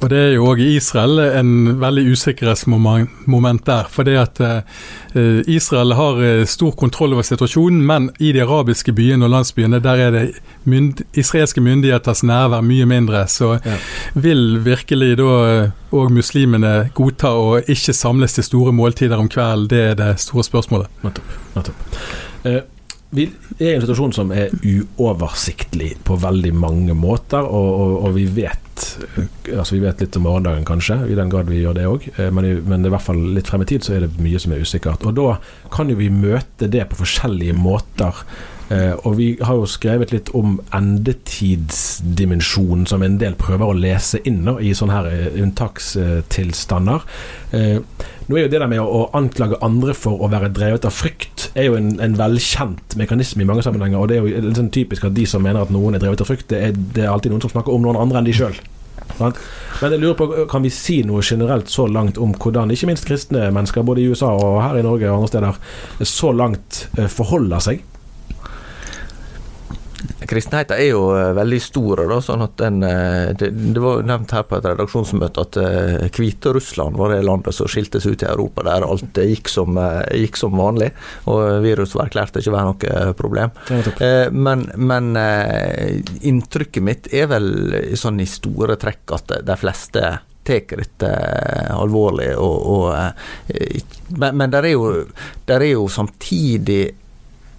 Og 0.00 0.10
Det 0.10 0.18
er 0.18 0.34
jo 0.36 0.44
òg 0.46 0.60
i 0.62 0.76
Israel 0.76 1.18
en 1.18 1.80
veldig 1.80 2.04
usikkerhetsmoment 2.12 3.64
der. 3.66 3.88
For 3.90 4.06
det 4.06 4.14
at 4.20 4.40
eh, 4.40 5.40
Israel 5.50 5.96
har 5.98 6.22
eh, 6.22 6.44
stor 6.46 6.76
kontroll 6.78 7.16
over 7.16 7.26
situasjonen, 7.26 7.82
men 7.82 8.06
i 8.22 8.30
de 8.30 8.44
arabiske 8.44 8.94
byene 8.94 9.26
og 9.26 9.34
landsbyene 9.34 9.82
der 9.82 10.04
er 10.06 10.14
det 10.14 10.24
mynd 10.62 11.02
israelske 11.18 11.60
myndigheters 11.64 12.22
nærvær 12.22 12.62
mye 12.62 12.86
mindre. 12.86 13.26
Så 13.26 13.56
ja. 13.64 13.78
vil 14.14 14.60
virkelig 14.62 15.16
da 15.18 15.30
òg 15.90 16.06
eh, 16.06 16.16
muslimene 16.20 16.74
godta 16.94 17.34
å 17.34 17.56
ikke 17.58 17.96
samles 17.96 18.38
til 18.38 18.46
store 18.46 18.76
måltider 18.76 19.18
om 19.18 19.26
kvelden? 19.26 19.66
Det 19.74 19.86
er 19.88 19.98
det 19.98 20.12
store 20.22 20.46
spørsmålet. 20.46 21.02
Nettopp. 21.02 21.40
Nettopp. 21.56 21.88
Eh, 22.46 22.62
vi 23.10 23.26
er 23.58 23.72
i 23.72 23.74
en 23.74 23.82
situasjon 23.82 24.14
som 24.14 24.30
er 24.34 24.52
uoversiktlig 24.62 25.96
på 26.06 26.18
veldig 26.22 26.52
mange 26.54 26.94
måter, 26.94 27.42
og, 27.42 27.70
og, 27.74 27.94
og 28.06 28.14
vi 28.14 28.26
vet 28.40 28.69
altså 29.50 29.74
vi 29.74 29.82
vet 29.84 30.00
litt 30.02 30.16
om 30.18 30.24
morgendagen, 30.26 30.66
kanskje, 30.68 30.96
i 31.10 31.18
den 31.18 31.30
grad 31.32 31.46
vi 31.50 31.62
gjør 31.62 31.76
det 31.76 31.90
òg. 31.90 32.00
Eh, 32.16 32.30
men, 32.34 32.44
men, 32.68 32.86
i 32.86 32.92
hvert 32.92 33.06
fall 33.06 33.20
litt 33.36 33.48
frem 33.50 33.64
i 33.64 33.70
tid 33.70 33.82
så 33.86 33.90
er 33.96 34.00
det 34.06 34.22
mye 34.22 34.40
som 34.42 34.50
er 34.54 34.62
usikkert. 34.64 35.06
Og 35.08 35.12
da 35.18 35.28
kan 35.74 35.86
jo 35.90 36.00
vi 36.00 36.08
møte 36.12 36.64
det 36.70 36.84
på 36.90 37.00
forskjellige 37.02 37.54
måter. 37.58 38.14
Uh, 38.70 38.94
og 39.02 39.12
vi 39.18 39.34
har 39.42 39.54
jo 39.58 39.66
skrevet 39.66 40.14
litt 40.14 40.30
om 40.38 40.62
endetidsdimensjonen, 40.76 42.86
som 42.86 43.02
en 43.02 43.18
del 43.18 43.34
prøver 43.34 43.66
å 43.66 43.74
lese 43.74 44.22
inn 44.30 44.46
i 44.62 44.70
sånne 44.78 44.94
her 44.94 45.10
uh, 45.10 45.34
unntakstilstander. 45.42 47.02
Nå 48.30 48.38
er 48.38 48.44
jo 48.44 48.50
det 48.52 48.60
der 48.62 48.70
med 48.70 48.78
å, 48.78 49.10
anklage 49.18 49.58
andre 49.66 49.90
for 49.98 50.22
å 50.22 50.30
være 50.30 50.54
drevet 50.54 50.86
av 50.86 50.94
frykt, 50.94 51.50
er 51.58 51.66
jo 51.66 51.74
en, 51.80 51.98
en 51.98 52.14
velkjent 52.14 52.94
mekanisme 53.00 53.42
i 53.42 53.48
mange 53.48 53.64
sammenhenger. 53.66 53.98
Og 53.98 54.06
det 54.06 54.20
er 54.20 54.22
jo 54.22 54.54
sånn 54.54 54.70
typisk 54.70 55.02
at 55.08 55.18
de 55.18 55.26
som 55.26 55.42
mener 55.42 55.58
at 55.64 55.72
noen 55.74 55.98
er 55.98 56.02
drevet 56.04 56.22
av 56.22 56.30
frykt, 56.30 56.46
det 56.52 56.58
er, 56.68 56.72
det 56.78 57.02
er 57.02 57.10
alltid 57.10 57.34
noen 57.34 57.42
som 57.42 57.50
snakker 57.50 57.74
om 57.74 57.82
noen 57.82 57.98
andre 57.98 58.22
enn 58.22 58.30
de 58.30 58.38
sjøl. 58.38 58.54
Men 59.20 59.94
jeg 59.94 60.02
lurer 60.02 60.18
på, 60.18 60.28
kan 60.50 60.64
vi 60.64 60.72
si 60.74 61.00
noe 61.06 61.22
generelt 61.24 61.70
så 61.72 61.86
langt 61.90 62.18
om 62.20 62.32
hvordan 62.36 62.72
ikke 62.72 62.90
minst 62.90 63.08
kristne 63.08 63.48
mennesker, 63.54 63.86
både 63.86 64.02
i 64.02 64.08
USA 64.10 64.32
og 64.32 64.60
her 64.64 64.80
i 64.80 64.84
Norge 64.86 65.08
og 65.10 65.20
andre 65.20 65.32
steder, 65.32 65.62
så 66.08 66.32
langt 66.36 66.84
forholder 67.12 67.64
seg 67.64 67.84
kristenheten 70.28 70.76
er 70.76 70.90
jo 70.90 71.02
eh, 71.16 71.32
veldig 71.36 71.60
stor. 71.62 72.02
Da, 72.10 72.18
sånn 72.24 72.44
at 72.44 72.56
den, 72.60 72.82
eh, 72.86 73.32
det, 73.38 73.50
det 73.74 73.82
var 73.82 74.04
nevnt 74.06 74.34
her 74.36 74.46
på 74.48 74.58
et 74.58 74.68
redaksjonsmøte 74.68 75.44
at 75.46 75.58
eh, 75.60 76.06
Hviterussland 76.16 76.98
var 77.00 77.14
det 77.14 77.22
landet 77.26 77.56
som 77.56 77.70
skilte 77.70 78.02
seg 78.02 78.16
ut 78.16 78.24
i 78.26 78.30
Europa, 78.30 78.64
der 78.68 78.86
alt 78.86 79.20
gikk 79.30 79.50
som, 79.52 79.78
gikk 80.16 80.40
som 80.40 80.56
vanlig. 80.58 80.90
Og 81.30 81.60
viruset 81.64 81.98
var 81.98 82.08
erklært 82.08 82.40
ikke 82.40 82.54
være 82.54 82.70
noe 82.70 83.14
problem. 83.18 83.54
Men 84.30 84.66
men 84.90 85.12
inntrykket 86.26 86.84
mitt 86.84 87.08
er 87.14 87.28
vel 87.30 87.48
sånn 87.98 88.20
i 88.22 88.28
store 88.28 88.76
trekk 88.80 89.14
at 89.16 89.34
de 89.46 89.56
fleste 89.60 90.02
tar 90.44 90.80
dette 90.80 91.10
alvorlig. 91.74 92.32
Og, 92.36 92.66
og, 92.74 92.94
men 94.18 94.36
men 94.40 94.52
der 94.52 94.66
er, 94.66 94.74
jo, 94.74 95.04
der 95.46 95.64
er 95.64 95.74
jo 95.74 95.88
samtidig 95.88 96.82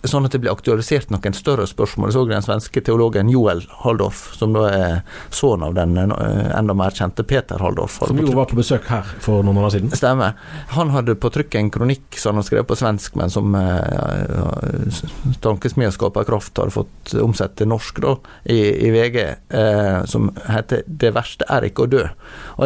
sånn 0.10 0.26
at 0.26 0.34
det 0.34 0.42
blir 0.42 0.52
aktualisert 0.54 1.12
noen 1.14 1.36
større 1.38 1.68
spørsmål. 1.70 2.10
Jeg 2.10 2.16
så 2.16 2.24
den 2.30 2.46
svenske 2.46 2.84
teologen 2.86 3.30
Joel 3.32 3.62
Haldorf, 3.84 4.24
som 4.38 4.56
da 4.56 4.66
er 4.72 4.96
sønn 5.34 5.66
av 5.66 5.76
den 5.78 5.98
eh, 6.00 6.50
enda 6.58 6.76
mer 6.78 6.96
kjente 6.96 7.26
Peter 7.28 7.62
Haldorf. 7.62 8.00
Som 8.02 8.22
jo 8.22 8.34
var 8.38 8.50
på 8.50 8.58
besøk 8.60 8.88
her 8.90 9.08
for 9.22 9.46
noen 9.46 9.60
måneder 9.60 9.78
siden. 9.78 9.94
Stemmer. 9.98 10.38
Han 10.76 10.94
hadde 10.96 11.18
på 11.22 11.32
trykk 11.34 11.60
en 11.60 11.72
kronikk 11.74 12.18
som 12.18 12.34
han 12.34 12.42
har 12.42 12.48
skrevet 12.50 12.70
på 12.72 12.80
svensk, 12.80 13.18
men 13.20 13.34
som 13.34 13.56
eh, 13.58 15.02
Tankesmia 15.44 15.92
Skaperkraft 15.94 16.58
hadde 16.62 16.76
fått 16.76 17.16
omsett 17.22 17.58
til 17.60 17.70
norsk 17.72 18.02
da, 18.04 18.16
i, 18.50 18.60
i 18.88 18.92
VG, 18.96 19.20
eh, 19.60 20.02
som 20.10 20.32
heter 20.48 20.84
'Det 20.88 21.14
verste 21.14 21.46
er 21.50 21.70
ikke 21.70 21.86
å 21.86 21.92
dø'. 21.92 22.08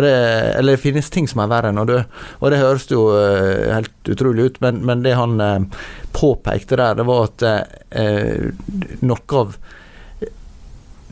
Det, 0.06 0.16
eller 0.60 0.76
det 0.76 0.84
finnes 0.84 1.10
ting 1.10 1.28
som 1.28 1.42
er 1.44 1.52
verre 1.52 1.72
enn 1.72 1.82
å 1.82 1.88
dø. 1.88 2.02
Og 2.40 2.52
det 2.52 2.62
høres 2.62 2.88
jo 2.92 3.08
eh, 3.18 3.74
helt 3.74 4.12
utrolig 4.12 4.52
ut, 4.52 4.62
men, 4.62 4.84
men 4.86 5.04
det 5.06 5.16
han 5.18 5.40
eh, 5.42 5.60
påpekte 6.16 6.80
der, 6.80 6.96
det 6.96 7.08
var 7.08 7.28
at 7.28 7.44
eh, 7.46 8.54
noe 9.04 9.42
av 9.42 9.58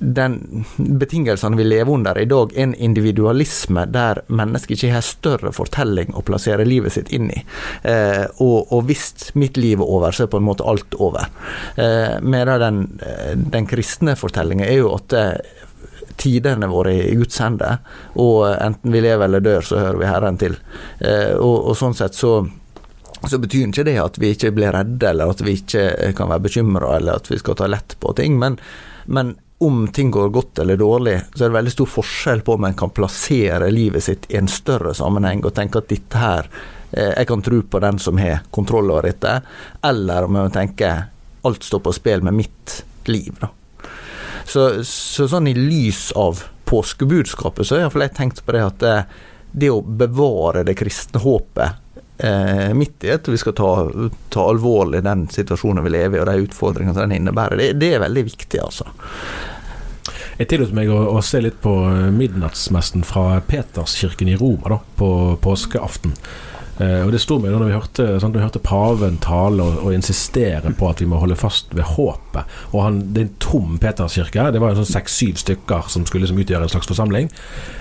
den 0.04 0.66
betingelsene 0.78 1.58
vi 1.58 1.64
lever 1.64 1.92
under 1.92 2.18
i 2.20 2.26
dag, 2.26 2.52
en 2.56 2.74
individualisme 2.76 3.86
der 3.94 4.22
mennesket 4.28 4.76
ikke 4.76 4.94
har 4.96 5.06
større 5.06 5.54
fortelling 5.56 6.14
å 6.16 6.24
plassere 6.26 6.66
livet 6.68 6.96
sitt 6.96 7.12
inn 7.16 7.30
i. 7.32 7.40
Eh, 7.88 8.26
og, 8.44 8.74
og, 8.74 8.84
hvis 8.90 9.32
mitt 9.40 9.58
liv 9.58 9.80
er 9.80 9.88
over, 9.88 10.12
så 10.12 10.26
er 10.26 10.34
på 10.34 10.42
en 10.42 10.48
måte 10.48 10.68
alt 10.68 10.98
over. 11.00 11.30
Eh, 11.80 12.18
Medan 12.22 12.64
den, 12.64 12.82
eh, 13.06 13.36
den 13.38 13.70
kristne 13.70 14.18
fortellinga 14.20 14.68
er 14.68 14.82
jo 14.82 14.92
at 14.98 15.16
eh, 15.20 15.62
tidene 16.20 16.68
våre 16.70 16.98
i 17.06 17.16
Guds 17.18 17.40
hender, 17.42 17.80
og 18.20 18.50
enten 18.52 18.94
vi 18.94 19.06
lever 19.06 19.30
eller 19.30 19.46
dør, 19.46 19.64
så 19.66 19.80
hører 19.86 20.02
vi 20.02 20.10
Herren 20.12 20.42
til. 20.42 20.60
Eh, 21.00 21.32
og, 21.38 21.72
og 21.72 21.80
sånn 21.80 21.96
sett 21.98 22.18
så 22.18 22.42
så 23.30 23.38
betyr 23.38 23.68
ikke 23.68 23.86
det 23.88 23.96
at 24.02 24.20
vi 24.20 24.34
ikke 24.34 24.52
blir 24.56 24.74
redde, 24.76 25.10
eller 25.10 25.32
at 25.32 25.42
vi 25.46 25.56
ikke 25.60 26.12
kan 26.18 26.32
være 26.32 26.44
bekymra, 26.48 26.98
eller 26.98 27.22
at 27.22 27.32
vi 27.32 27.40
skal 27.40 27.56
ta 27.60 27.70
lett 27.72 27.96
på 28.00 28.14
ting. 28.18 28.38
Men, 28.40 28.58
men, 29.06 29.36
om 29.64 29.86
ting 29.88 30.10
går 30.12 30.30
godt 30.30 30.60
eller 30.60 30.78
dårlig, 30.78 31.22
så 31.36 31.46
er 31.46 31.52
det 31.52 31.56
veldig 31.56 31.72
stor 31.72 31.88
forskjell 31.88 32.42
på 32.44 32.58
om 32.58 32.66
en 32.68 32.76
kan 32.76 32.92
plassere 32.92 33.70
livet 33.72 34.04
sitt 34.04 34.26
i 34.34 34.36
en 34.36 34.50
større 34.52 34.92
sammenheng 34.98 35.44
og 35.46 35.54
tenke 35.56 35.80
at 35.80 35.88
dette 35.88 36.20
her 36.20 36.50
eh, 36.92 37.14
Jeg 37.16 37.30
kan 37.30 37.44
tro 37.46 37.62
på 37.62 37.80
den 37.80 38.00
som 38.00 38.20
har 38.20 38.42
kontroll 38.52 38.92
over 38.92 39.08
dette, 39.08 39.38
eller 39.88 40.28
om 40.28 40.36
jeg 40.42 40.56
tenker 40.58 41.06
alt 41.48 41.64
står 41.64 41.84
på 41.86 41.94
spill 41.96 42.26
med 42.28 42.36
mitt 42.42 42.82
liv. 43.08 43.40
Da. 43.40 43.54
Så, 44.44 44.84
så 44.84 45.30
sånn 45.32 45.48
i 45.48 45.56
lys 45.56 46.10
av 46.20 46.44
påskebudskapet, 46.68 47.64
så 47.64 47.78
har 47.78 47.86
iallfall 47.86 48.08
jeg 48.08 48.16
tenkt 48.18 48.44
på 48.44 48.56
det 48.56 48.66
at 48.68 48.84
det, 48.84 48.98
det 49.52 49.72
å 49.72 49.80
bevare 49.80 50.66
det 50.68 50.76
kristne 50.80 51.24
håpet 51.24 51.83
eh, 52.18 53.14
at 53.14 53.28
vi 53.28 53.40
skal 53.42 53.56
ta, 53.58 53.72
ta, 54.30 54.46
alvorlig 54.50 55.04
den 55.04 55.28
situasjonen 55.32 55.84
vi 55.86 55.96
lever 55.96 56.20
i 56.20 56.22
og 56.22 56.30
de 56.30 56.46
utfordringene 56.48 57.00
den 57.00 57.18
innebærer. 57.20 57.58
Det, 57.60 57.72
det 57.82 57.94
er 57.96 58.06
veldig 58.06 58.28
viktig, 58.30 58.62
altså. 58.64 58.88
Jeg 60.40 60.50
tillot 60.50 60.74
meg 60.74 60.90
å, 60.90 60.98
å, 61.14 61.20
se 61.22 61.44
litt 61.44 61.60
på 61.62 61.74
midnattsmessen 62.14 63.06
fra 63.06 63.38
Peterskirken 63.46 64.32
i 64.34 64.40
Roma 64.40 64.74
da, 64.74 64.80
på 64.98 65.10
påskeaften. 65.44 66.16
Eh, 66.82 67.04
og 67.06 67.12
det 67.14 67.20
sto 67.22 67.38
meg 67.38 67.54
da 67.54 67.68
vi 67.68 67.76
hørte, 67.76 68.08
sant, 68.22 68.34
vi 68.34 68.42
hørte 68.42 68.62
paven 68.64 69.20
tale 69.22 69.62
og, 69.62 69.76
og, 69.84 69.92
insistere 69.94 70.74
på 70.74 70.90
at 70.90 71.04
vi 71.04 71.08
må 71.10 71.20
holde 71.22 71.38
fast 71.38 71.70
ved 71.78 71.86
håpet. 71.94 72.50
Og 72.72 72.82
han, 72.82 73.00
Det 73.14 73.22
er 73.22 73.28
en 73.28 73.38
tom 73.46 73.78
Peterskirke. 73.82 74.50
Det 74.56 74.64
var 74.64 74.74
jo 74.74 74.82
sånn 74.82 74.94
seks-syv 74.96 75.38
stykker 75.44 75.94
som 75.94 76.08
skulle 76.10 76.26
liksom 76.26 76.42
utgjøre 76.42 76.66
en 76.66 76.74
slags 76.74 76.90
forsamling. 76.90 77.30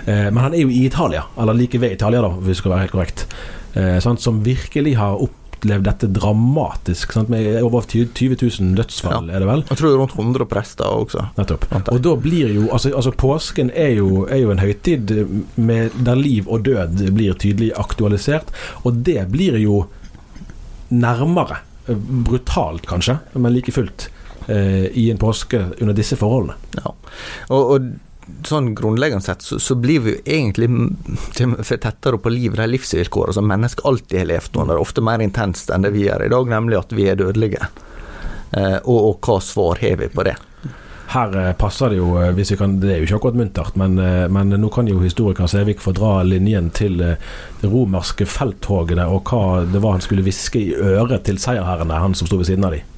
Eh, 0.04 0.28
men 0.28 0.42
han 0.44 0.52
er 0.52 0.66
jo 0.66 0.72
i 0.72 0.84
Italia, 0.84 1.24
eller 1.40 1.56
like 1.56 1.80
ved 1.80 1.96
Italia, 1.96 2.20
da, 2.24 2.34
hvis 2.36 2.58
vi 2.58 2.60
skal 2.60 2.76
være 2.76 2.86
helt 2.86 2.96
korrekt 2.98 3.26
eh, 3.74 3.98
som 4.00 4.42
virkelig 4.44 4.96
har 4.98 5.20
opplevd 5.22 5.86
dette 5.86 6.08
dramatisk. 6.12 7.14
Sant? 7.14 7.30
Med 7.32 7.62
over 7.62 7.86
20 7.88 8.36
000 8.40 8.76
dødsfall, 8.78 9.30
ja. 9.30 9.36
er 9.36 9.44
det 9.44 9.48
vel? 9.48 9.64
Jeg 9.70 9.80
tror 9.80 9.96
rundt 10.00 10.16
100 10.18 10.48
prester 10.50 10.86
også. 10.86 11.26
Nettopp. 11.38 11.66
Og 11.94 12.00
da 12.04 12.14
blir 12.20 12.54
jo 12.54 12.68
altså, 12.70 12.94
altså 12.96 13.14
Påsken 13.16 13.72
er 13.74 13.96
jo, 13.98 14.24
er 14.26 14.42
jo, 14.44 14.52
en 14.54 14.62
høytid 14.62 15.12
med, 15.56 15.98
der 16.04 16.18
liv 16.18 16.48
og 16.48 16.64
død 16.68 17.04
blir 17.14 17.38
tydelig 17.38 17.72
aktualisert, 17.78 18.52
og 18.82 19.04
det 19.06 19.26
blir 19.32 19.60
jo 19.62 19.84
nærmere. 20.92 21.62
Brutalt, 21.88 22.86
kanskje, 22.86 23.18
men 23.34 23.54
like 23.54 23.72
fullt. 23.74 24.10
Eh, 24.46 24.86
I 24.98 25.10
en 25.10 25.18
påske 25.18 25.58
under 25.80 25.94
disse 25.94 26.18
forholdene. 26.18 26.58
Ja, 26.78 26.94
og, 27.54 27.70
og 27.74 27.92
sånn 28.46 28.72
grunnleggende 28.74 29.24
sett 29.24 29.42
så, 29.42 29.58
så, 29.62 29.74
blir 29.78 30.02
vi 30.04 30.14
jo 30.14 30.22
egentlig 30.24 30.68
tettere 31.36 32.18
på 32.18 32.32
livet 32.32 32.60
de 32.60 32.68
livsvilkårene 32.70 33.36
som 33.36 33.48
mennesker 33.48 33.88
alltid 33.88 34.18
har 34.22 34.30
levd 34.30 34.60
under, 34.62 34.80
ofte 34.82 35.04
mer 35.04 35.24
intenst 35.24 35.70
enn 35.70 35.86
det 35.86 35.92
vi 35.94 36.06
gjør 36.06 36.26
i 36.26 36.32
dag, 36.32 36.48
nemlig 36.54 36.78
at 36.78 36.94
vi 36.96 37.08
er 37.10 37.20
dødelige. 37.20 37.68
Eh, 38.52 38.78
og, 38.84 38.98
og, 38.98 39.14
hva 39.24 39.38
svar 39.42 39.80
har 39.82 40.00
vi 40.00 40.10
på 40.12 40.26
det? 40.28 40.36
Her 41.12 41.34
eh, 41.36 41.52
passer 41.52 41.92
det 41.92 41.98
jo, 41.98 42.14
eh, 42.20 42.30
hvis 42.36 42.54
vi 42.54 42.58
kan, 42.60 42.78
det 42.80 42.94
er 42.94 43.00
jo 43.02 43.08
ikke 43.08 43.18
akkurat 43.20 43.40
muntert, 43.42 43.76
men, 43.80 43.98
eh, 44.00 44.24
men 44.32 44.54
nå 44.56 44.70
kan 44.72 44.88
jo 44.88 45.02
historiker 45.02 45.50
Sævik 45.50 45.82
få 45.84 45.92
dra 45.96 46.14
linjen 46.24 46.70
til 46.72 46.96
det 47.02 47.68
romerske 47.68 48.26
felttogene 48.28 49.04
og 49.12 49.28
hva 49.28 49.62
det 49.68 49.82
var 49.82 49.98
han 49.98 50.04
skulle 50.04 50.24
hviske 50.24 50.60
i 50.60 50.72
øret 50.72 51.26
til 51.28 51.40
seierherrene, 51.42 52.00
han 52.00 52.16
som 52.16 52.30
sto 52.30 52.40
ved 52.40 52.48
siden 52.48 52.68
av 52.68 52.76
dem. 52.76 52.88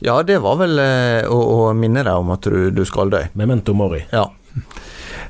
Ja, 0.00 0.16
det 0.24 0.38
var 0.40 0.56
vel 0.56 0.80
å, 0.80 1.36
å 1.36 1.72
minne 1.76 2.00
deg 2.06 2.16
om 2.16 2.30
at 2.32 2.48
du, 2.48 2.70
du 2.72 2.80
skal 2.88 3.12
dø. 3.12 3.20
Memento 3.36 3.74
mori. 3.76 4.00
Ja. 4.08 4.30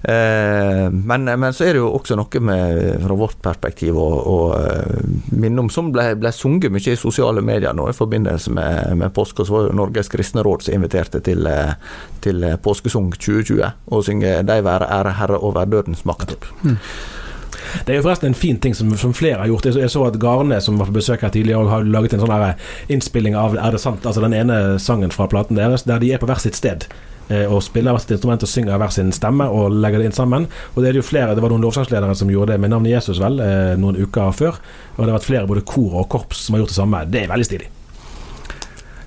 Eh, 0.03 0.91
men, 0.91 1.25
men, 1.25 1.53
så 1.53 1.67
er 1.67 1.77
det 1.77 1.83
jo 1.83 1.91
også 1.93 2.17
noe 2.17 2.41
med, 2.41 2.79
fra 3.03 3.17
vårt 3.21 3.41
perspektiv 3.45 3.99
å, 4.01 4.39
eh, 4.57 5.03
minne 5.37 5.67
om, 5.67 5.71
som 5.73 5.91
ble, 5.93 6.15
ble, 6.21 6.33
sunget 6.33 6.73
mye 6.73 6.95
i 6.95 7.01
sosiale 7.01 7.45
medier 7.45 7.77
nå 7.77 7.91
i 7.91 7.97
forbindelse 7.97 8.55
med, 8.57 8.97
med 9.01 9.15
påske. 9.17 9.45
Så 9.45 9.57
var 9.57 9.69
jo 9.69 9.77
Norges 9.77 10.09
kristne 10.13 10.45
råd 10.47 10.65
som 10.67 10.79
inviterte 10.79 11.21
til, 11.25 11.47
eh, 11.47 11.77
til 12.25 12.49
påskesung 12.65 13.13
2020 13.19 13.73
og 13.91 14.05
synge 14.07 14.41
'De 14.43 14.61
være 14.65 14.89
ære 14.89 15.17
Herre 15.21 15.39
over 15.39 15.65
dødens 15.65 16.07
makt'. 16.09 16.37
Mm. 16.63 16.79
Det 17.87 17.93
er 17.93 18.01
jo 18.01 18.03
forresten 18.03 18.27
en 18.33 18.35
fin 18.35 18.59
ting 18.59 18.75
som, 18.75 18.91
som 18.97 19.13
flere 19.15 19.39
har 19.39 19.47
gjort. 19.47 19.67
Jeg 19.77 19.91
så 19.91 20.07
at 20.07 20.19
Garne, 20.19 20.61
som 20.61 20.79
var 20.79 20.87
på 20.87 20.97
besøk 20.97 21.21
her 21.21 21.31
tidligere, 21.31 21.69
har 21.69 21.85
laget 21.85 22.15
en 22.15 22.25
sånn 22.25 22.55
innspilling 22.89 23.37
av 23.37 23.55
Er 23.55 23.71
det 23.71 23.81
sant? 23.81 24.07
Altså 24.07 24.25
den 24.25 24.35
ene 24.35 24.79
sangen 24.79 25.13
fra 25.15 25.29
platen 25.31 25.57
deres, 25.57 25.83
der 25.87 25.99
de 25.99 26.13
er 26.13 26.19
på 26.19 26.27
hvert 26.27 26.43
sitt 26.43 26.57
sted. 26.57 26.89
Eh, 27.31 27.47
og 27.47 27.63
spiller 27.63 27.95
hvert 27.95 28.03
sitt 28.03 28.17
instrument 28.17 28.43
og 28.43 28.51
synger 28.51 28.81
hver 28.81 28.95
sin 28.95 29.13
stemme 29.15 29.47
og 29.55 29.77
legger 29.79 30.03
det 30.03 30.11
inn 30.11 30.17
sammen. 30.17 30.49
Og 30.75 30.83
Det 30.83 30.89
er 30.89 30.97
det 30.97 31.03
jo 31.03 31.07
flere, 31.07 31.35
det 31.35 31.45
var 31.45 31.53
noen 31.53 31.63
lovsangsledere 31.63 32.17
som 32.19 32.31
gjorde 32.33 32.55
det 32.55 32.63
med 32.63 32.73
navnet 32.75 32.97
Jesus 32.97 33.21
vel, 33.23 33.39
eh, 33.41 33.77
noen 33.79 34.01
uker 34.03 34.33
før. 34.35 34.59
Og 34.97 35.05
det 35.05 35.11
har 35.11 35.19
vært 35.19 35.29
flere 35.31 35.51
både 35.51 35.67
kor 35.67 36.01
og 36.03 36.09
korps 36.11 36.47
som 36.47 36.57
har 36.57 36.65
gjort 36.65 36.75
det 36.75 36.81
samme. 36.81 37.05
Det 37.11 37.23
er 37.23 37.31
veldig 37.31 37.47
stilig. 37.47 37.69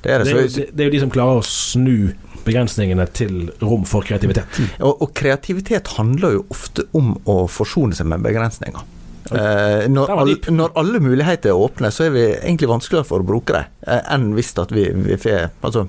Det 0.04 0.12
er, 0.12 0.24
det, 0.24 0.26
det, 0.26 0.32
er 0.32 0.42
jo, 0.42 0.68
det 0.72 0.80
er, 0.80 0.88
jo, 0.88 0.94
de 0.94 1.02
som 1.04 1.12
klarer 1.12 1.40
å 1.40 1.48
snu 1.48 2.12
begrensningene 2.44 3.06
til 3.16 3.52
rom 3.64 3.86
for 3.88 4.04
kreativitet. 4.04 4.48
Mm. 4.60 4.72
Og, 4.84 5.04
og, 5.06 5.14
kreativitet 5.16 5.94
handler 5.96 6.38
jo 6.38 6.44
ofte 6.52 6.84
om 6.96 7.14
å 7.30 7.46
forsone 7.48 7.96
seg 7.96 8.10
med 8.12 8.24
begrensninger. 8.26 8.84
Eh, 9.32 9.86
når, 9.88 10.12
all, 10.12 10.34
når, 10.52 10.74
alle 10.80 11.00
muligheter 11.00 11.54
er 11.54 11.60
åpne, 11.60 11.92
så 11.96 12.10
er 12.10 12.16
vi 12.16 12.26
egentlig 12.34 12.68
vanskeligere 12.72 13.08
for 13.08 13.24
å 13.24 13.28
bruke 13.28 13.56
det 13.56 13.64
eh, 13.88 14.02
enn 14.12 14.34
hvis 14.36 14.52
at 14.60 14.74
vi, 14.76 14.90
vi 14.92 15.16
får 15.16 15.48
altså, 15.64 15.86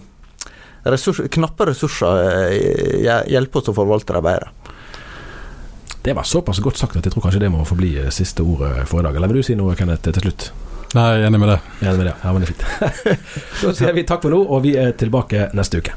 ressurs, 0.85 1.23
knappe 1.31 1.69
ressurser 1.71 2.21
eh, 2.51 3.25
hjelper 3.33 3.61
oss 3.61 3.73
å 3.73 3.77
forvalte 3.77 4.17
dem 4.17 4.27
bedre. 4.27 4.53
Det 6.05 6.13
var 6.13 6.27
såpass 6.29 6.61
godt 6.61 6.77
sagt 6.77 6.99
at 6.99 7.07
jeg 7.07 7.15
tror 7.15 7.25
kanskje 7.25 7.41
det 7.47 7.53
må 7.53 7.65
forbli 7.65 7.95
eh, 8.03 8.13
siste 8.13 8.45
ordet 8.45 8.85
for 8.91 9.01
i 9.01 9.07
dag. 9.07 9.17
Eller 9.17 9.33
vil 9.33 9.41
du 9.41 9.47
si 9.47 9.57
noe, 9.57 9.77
Kenneth, 9.79 10.05
til 10.05 10.27
slutt? 10.27 10.51
Nei, 10.95 11.05
jeg 11.17 11.25
er 11.25 11.29
enig 11.31 11.41
med 11.43 11.51
det. 11.51 11.59
Enig 11.83 11.97
med 11.99 12.07
det. 12.11 12.17
Ja, 12.23 12.33
men 12.33 12.45
det 12.45 12.51
er 12.51 12.53
fint. 12.53 13.23
Så 13.63 13.73
sier 13.75 13.97
vi 13.97 14.05
takk 14.07 14.23
for 14.23 14.35
nå, 14.35 14.43
og 14.45 14.63
vi 14.67 14.77
er 14.79 14.93
tilbake 15.01 15.49
neste 15.57 15.81
uke. 15.81 15.97